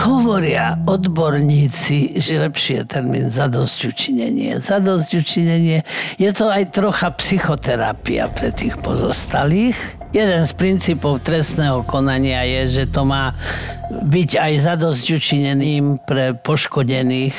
Hovoria 0.08 0.80
odborníci, 0.88 2.16
že 2.16 2.40
lepšie 2.40 2.88
termín 2.88 3.28
zadosť 3.28 3.92
učinenie. 3.92 4.56
Zadosť 4.62 5.10
učinenie 5.20 5.84
je 6.16 6.30
to 6.32 6.48
aj 6.48 6.72
trocha 6.72 7.12
psychoterapia 7.12 8.30
pre 8.32 8.54
tých 8.54 8.80
pozostalých 8.80 9.76
Jeden 10.14 10.42
z 10.46 10.52
princípov 10.54 11.24
trestného 11.26 11.82
konania 11.82 12.46
je, 12.46 12.82
že 12.82 12.84
to 12.90 13.02
má 13.02 13.34
byť 13.90 14.30
aj 14.38 14.52
zadosť 14.58 15.04
pre 16.06 16.34
poškodených, 16.38 17.36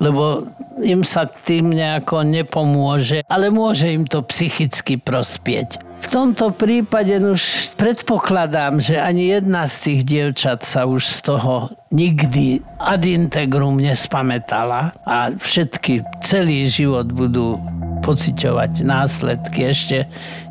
lebo 0.00 0.44
im 0.84 1.04
sa 1.04 1.24
tým 1.24 1.72
nejako 1.72 2.24
nepomôže, 2.24 3.24
ale 3.28 3.48
môže 3.48 3.88
im 3.88 4.04
to 4.04 4.20
psychicky 4.28 5.00
prospieť. 5.00 5.80
V 5.96 6.08
tomto 6.12 6.52
prípade 6.52 7.16
už 7.18 7.72
predpokladám, 7.80 8.78
že 8.78 9.00
ani 9.00 9.32
jedna 9.32 9.64
z 9.64 9.74
tých 9.80 10.00
dievčat 10.04 10.60
sa 10.62 10.84
už 10.84 11.02
z 11.02 11.18
toho 11.24 11.72
nikdy 11.90 12.60
ad 12.78 13.02
integrum 13.02 13.80
nespamätala 13.80 14.92
a 15.02 15.32
všetky 15.32 16.04
celý 16.22 16.68
život 16.68 17.08
budú 17.10 17.58
pociťovať 18.04 18.86
následky. 18.86 19.72
Ešte 19.72 20.06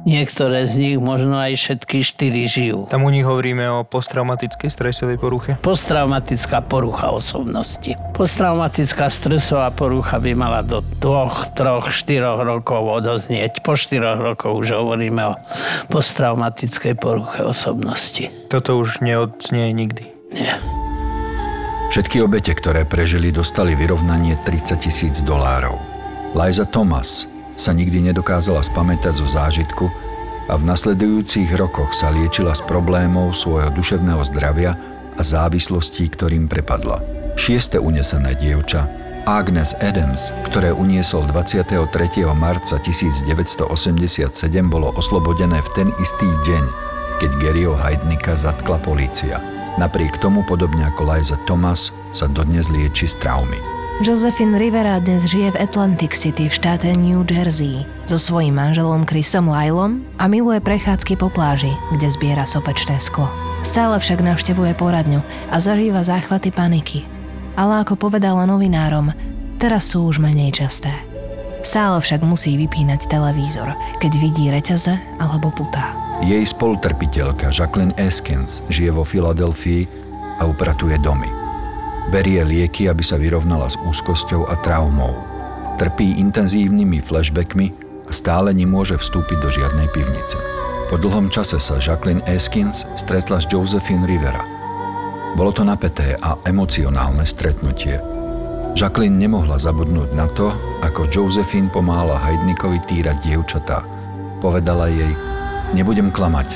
Niektoré 0.05 0.69
z 0.69 0.73
nich, 0.77 0.97
možno 1.01 1.41
aj 1.41 1.57
všetky 1.57 2.05
štyri 2.05 2.45
žijú. 2.45 2.85
Tam 2.93 3.01
u 3.01 3.09
nich 3.09 3.25
hovoríme 3.25 3.65
o 3.73 3.81
posttraumatickej 3.81 4.69
stresovej 4.69 5.17
poruche? 5.17 5.57
Posttraumatická 5.65 6.61
porucha 6.61 7.09
osobnosti. 7.09 7.97
Posttraumatická 8.13 9.09
stresová 9.09 9.73
porucha 9.73 10.21
by 10.21 10.31
mala 10.37 10.61
do 10.61 10.85
dvoch, 11.01 11.49
troch, 11.57 11.89
štyroch 11.89 12.45
rokov 12.45 12.85
odoznieť. 12.85 13.65
Po 13.65 13.73
štyroch 13.73 14.21
rokoch 14.21 14.61
už 14.61 14.77
hovoríme 14.77 15.33
o 15.33 15.41
posttraumatickej 15.89 16.93
poruche 17.01 17.41
osobnosti. 17.41 18.29
Toto 18.53 18.77
už 18.77 19.01
neodznie 19.01 19.73
nikdy. 19.73 20.05
Nie. 20.37 20.53
Všetky 21.89 22.21
obete, 22.21 22.53
ktoré 22.53 22.85
prežili, 22.85 23.33
dostali 23.33 23.73
vyrovnanie 23.73 24.37
30 24.45 24.85
tisíc 24.85 25.25
dolárov. 25.25 25.81
Liza 26.37 26.69
Thomas, 26.69 27.25
sa 27.55 27.71
nikdy 27.71 28.11
nedokázala 28.11 28.61
spamätať 28.63 29.19
zo 29.19 29.27
zážitku, 29.27 29.87
a 30.45 30.53
v 30.61 30.63
nasledujúcich 30.69 31.57
rokoch 31.57 31.97
sa 31.97 32.13
liečila 32.13 32.53
z 32.53 32.61
problémov 32.69 33.33
svojho 33.33 33.73
duševného 33.73 34.21
zdravia 34.29 34.77
a 35.17 35.21
závislostí, 35.25 36.05
ktorým 36.13 36.45
prepadla. 36.45 37.01
Šieste 37.35 37.81
unesené 37.81 38.37
dievča, 38.37 38.85
Agnes 39.25 39.73
Adams, 39.81 40.29
ktoré 40.45 40.69
uniesol 40.69 41.25
23. 41.25 41.81
marca 42.37 42.77
1987, 42.77 43.65
bolo 44.69 44.93
oslobodené 44.93 45.65
v 45.65 45.69
ten 45.73 45.89
istý 45.97 46.29
deň, 46.45 46.63
keď 47.17 47.31
Garyho 47.41 47.73
Hajdnika 47.73 48.37
zatkla 48.37 48.77
polícia. 48.85 49.41
Napriek 49.81 50.21
tomu, 50.21 50.45
podobne 50.45 50.85
ako 50.87 51.09
Liza 51.09 51.41
Thomas, 51.49 51.89
sa 52.13 52.29
dodnes 52.29 52.69
lieči 52.69 53.09
z 53.09 53.17
traumy. 53.17 53.74
Josephine 54.03 54.59
Rivera 54.59 54.99
dnes 54.99 55.23
žije 55.23 55.55
v 55.55 55.71
Atlantic 55.71 56.11
City 56.11 56.51
v 56.51 56.53
štáte 56.59 56.91
New 56.99 57.23
Jersey 57.23 57.87
so 58.03 58.19
svojím 58.19 58.59
manželom 58.59 59.07
Chrisom 59.07 59.47
Lylom 59.47 60.03
a 60.19 60.27
miluje 60.27 60.59
prechádzky 60.59 61.15
po 61.15 61.31
pláži, 61.31 61.71
kde 61.95 62.11
zbiera 62.11 62.43
sopečné 62.43 62.99
sklo. 62.99 63.31
Stále 63.63 63.95
však 63.95 64.19
navštevuje 64.19 64.75
poradňu 64.75 65.23
a 65.47 65.55
zažíva 65.63 66.03
záchvaty 66.03 66.51
paniky, 66.51 67.07
ale 67.55 67.87
ako 67.87 67.95
povedala 67.95 68.43
novinárom, 68.43 69.15
teraz 69.63 69.95
sú 69.95 70.11
už 70.11 70.19
menej 70.19 70.59
časté. 70.59 70.91
Stále 71.63 71.95
však 72.03 72.19
musí 72.19 72.59
vypínať 72.59 73.07
televízor, 73.07 73.79
keď 74.03 74.11
vidí 74.19 74.51
reťaze 74.51 74.91
alebo 75.23 75.55
putá. 75.55 75.95
Jej 76.19 76.43
spolutrpiteľka 76.51 77.47
Jacqueline 77.47 77.95
Eskins 77.95 78.59
žije 78.67 78.91
vo 78.91 79.07
Filadelfii 79.07 79.87
a 80.43 80.51
upratuje 80.51 80.99
domy. 80.99 81.44
Berie 82.13 82.45
lieky, 82.45 82.89
aby 82.89 83.01
sa 83.01 83.17
vyrovnala 83.17 83.69
s 83.69 83.79
úzkosťou 83.81 84.49
a 84.49 84.55
traumou. 84.61 85.13
Trpí 85.81 86.21
intenzívnymi 86.21 87.01
flashbackmi 87.03 87.67
a 88.07 88.11
stále 88.13 88.53
nemôže 88.53 88.95
vstúpiť 88.95 89.37
do 89.41 89.49
žiadnej 89.49 89.89
pivnice. 89.91 90.37
Po 90.87 91.01
dlhom 91.01 91.33
čase 91.33 91.57
sa 91.57 91.81
Jacqueline 91.81 92.21
Eskins 92.29 92.85
stretla 92.93 93.41
s 93.41 93.49
Josephine 93.49 94.05
Rivera– 94.05 94.45
bolo 95.35 95.51
to 95.51 95.67
napäté 95.67 96.15
a 96.23 96.39
emocionálne 96.47 97.27
stretnutie. 97.27 97.99
Jacqueline 98.71 99.19
nemohla 99.19 99.59
zabudnúť 99.59 100.15
na 100.15 100.31
to, 100.31 100.47
ako 100.79 101.11
Josephine 101.11 101.67
pomáhala 101.67 102.15
Hajdnikovi 102.23 102.79
týrať 102.87 103.19
dievčatá. 103.19 103.83
Povedala 104.39 104.87
jej, 104.87 105.11
nebudem 105.75 106.07
klamať, 106.07 106.47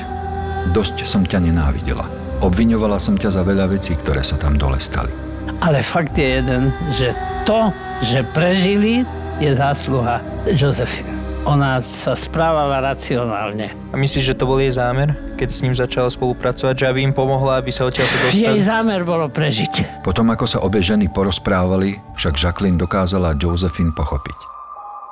dosť 0.72 1.04
som 1.04 1.28
ťa 1.28 1.44
nenávidela. 1.44 2.08
Obviňovala 2.40 2.96
som 2.96 3.20
ťa 3.20 3.36
za 3.36 3.42
veľa 3.44 3.68
vecí, 3.68 3.92
ktoré 4.00 4.24
sa 4.24 4.40
tam 4.40 4.56
dole 4.56 4.80
stali. 4.80 5.12
Ale 5.60 5.84
fakt 5.84 6.16
je 6.16 6.40
jeden, 6.40 6.72
že 6.96 7.12
to, 7.44 7.68
že 8.00 8.24
prežili, 8.32 9.04
je 9.40 9.52
zásluha 9.56 10.20
Josephine. 10.52 11.16
Ona 11.48 11.80
sa 11.80 12.12
správala 12.12 12.84
racionálne. 12.84 13.72
A 13.92 13.96
myslíš, 13.96 14.32
že 14.32 14.36
to 14.36 14.44
bol 14.44 14.60
jej 14.60 14.72
zámer, 14.76 15.16
keď 15.40 15.48
s 15.48 15.60
ním 15.64 15.72
začala 15.72 16.12
spolupracovať, 16.12 16.76
že 16.76 16.84
aby 16.84 17.00
im 17.00 17.16
pomohla, 17.16 17.64
aby 17.64 17.72
sa 17.72 17.88
odtiaľ 17.88 18.04
dostali? 18.04 18.44
Jej 18.44 18.60
zámer 18.68 19.00
bolo 19.08 19.32
prežiť. 19.32 20.04
Potom, 20.04 20.28
ako 20.28 20.44
sa 20.44 20.60
obe 20.60 20.84
ženy 20.84 21.08
porozprávali, 21.08 21.96
však 22.20 22.36
Jacqueline 22.36 22.76
dokázala 22.76 23.32
Josephine 23.40 23.96
pochopiť. 23.96 24.36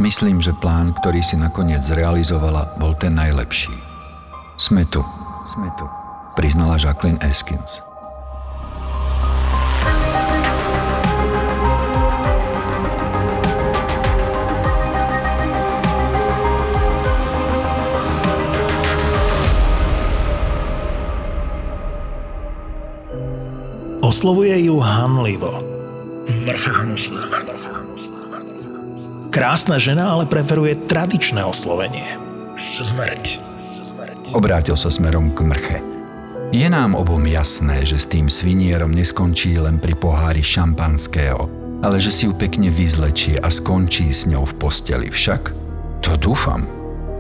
Myslím, 0.04 0.44
že 0.44 0.52
plán, 0.52 0.92
ktorý 1.00 1.24
si 1.24 1.40
nakoniec 1.40 1.80
zrealizovala, 1.80 2.76
bol 2.76 2.92
ten 3.00 3.16
najlepší. 3.16 3.72
Sme 4.61 4.84
tu. 4.84 5.00
Sme 5.56 5.72
tu. 5.80 5.88
Priznala 6.37 6.76
Jacqueline 6.76 7.18
Eskins. 7.24 7.88
Oslovuje 24.08 24.56
ju 24.64 24.80
hanlivo. 24.80 25.60
Hnusná. 26.48 27.28
Krásna 29.28 29.76
žena 29.76 30.16
ale 30.16 30.24
preferuje 30.24 30.80
tradičné 30.88 31.44
oslovenie. 31.44 32.16
Smrť. 32.56 33.36
Obrátil 34.32 34.80
sa 34.80 34.88
smerom 34.88 35.36
k 35.36 35.44
mrche. 35.44 35.78
Je 36.56 36.64
nám 36.72 36.96
obom 36.96 37.20
jasné, 37.28 37.84
že 37.84 38.00
s 38.00 38.08
tým 38.08 38.32
svinierom 38.32 38.96
neskončí 38.96 39.60
len 39.60 39.76
pri 39.76 39.92
pohári 39.92 40.40
šampanského, 40.40 41.44
ale 41.84 42.00
že 42.00 42.08
si 42.08 42.24
ju 42.24 42.32
pekne 42.32 42.72
vyzlečie 42.72 43.36
a 43.36 43.52
skončí 43.52 44.08
s 44.08 44.24
ňou 44.24 44.48
v 44.48 44.56
posteli 44.56 45.12
však? 45.12 45.52
To 46.08 46.16
dúfam. 46.16 46.64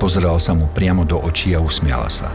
Pozrel 0.00 0.40
sa 0.40 0.56
mu 0.56 0.64
priamo 0.72 1.04
do 1.04 1.20
očí 1.20 1.52
a 1.52 1.60
usmiala 1.60 2.08
sa. 2.08 2.32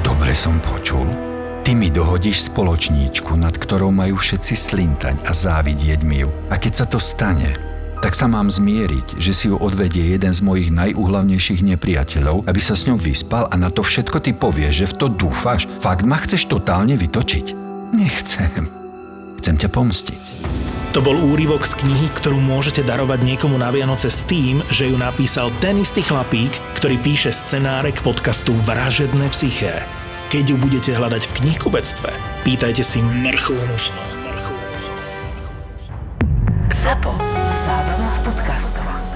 Dobre 0.00 0.32
som 0.32 0.56
počul? 0.64 1.29
Ty 1.60 1.76
mi 1.76 1.92
dohodíš 1.92 2.48
spoločníčku, 2.48 3.36
nad 3.36 3.52
ktorou 3.52 3.92
majú 3.92 4.16
všetci 4.16 4.54
slintať 4.56 5.16
a 5.28 5.36
závidieť 5.36 6.00
mi 6.00 6.24
ju. 6.24 6.32
A 6.48 6.56
keď 6.56 6.72
sa 6.72 6.86
to 6.88 6.96
stane, 6.96 7.52
tak 8.00 8.16
sa 8.16 8.24
mám 8.24 8.48
zmieriť, 8.48 9.20
že 9.20 9.36
si 9.36 9.52
ju 9.52 9.60
odvedie 9.60 10.16
jeden 10.16 10.32
z 10.32 10.40
mojich 10.40 10.72
najúhlavnejších 10.72 11.60
nepriateľov, 11.60 12.48
aby 12.48 12.60
sa 12.64 12.72
s 12.72 12.88
ňou 12.88 12.96
vyspal 12.96 13.44
a 13.52 13.54
na 13.60 13.68
to 13.68 13.84
všetko 13.84 14.24
ty 14.24 14.32
povieš, 14.32 14.72
že 14.72 14.86
v 14.88 14.96
to 14.96 15.06
dúfaš? 15.12 15.68
Fakt 15.84 16.08
ma 16.08 16.16
chceš 16.16 16.48
totálne 16.48 16.96
vytočiť? 16.96 17.52
Nechcem. 17.92 18.64
Chcem 19.36 19.54
ťa 19.60 19.68
pomstiť. 19.68 20.22
To 20.96 21.04
bol 21.04 21.14
úryvok 21.14 21.68
z 21.68 21.76
knihy, 21.86 22.08
ktorú 22.18 22.40
môžete 22.40 22.82
darovať 22.82 23.20
niekomu 23.22 23.60
na 23.60 23.68
Vianoce 23.68 24.08
s 24.08 24.24
tým, 24.24 24.64
že 24.72 24.88
ju 24.88 24.96
napísal 24.96 25.52
ten 25.60 25.76
istý 25.76 26.00
chlapík, 26.00 26.50
ktorý 26.80 26.96
píše 27.04 27.30
scenáre 27.30 27.92
k 27.92 28.00
podcastu 28.00 28.56
Vražedné 28.64 29.28
psyché. 29.30 29.99
Keď 30.30 30.46
ju 30.46 30.56
budete 30.62 30.94
hľadať 30.94 31.26
v 31.26 31.32
knihkubectve, 31.42 32.06
pýtajte 32.46 32.86
si 32.86 33.02
Merchovu 33.02 33.66
musnu. 33.66 33.98
Zapo. 36.70 37.10
Zábrná 37.66 38.08
v 38.14 38.18
podcastovách. 38.30 39.09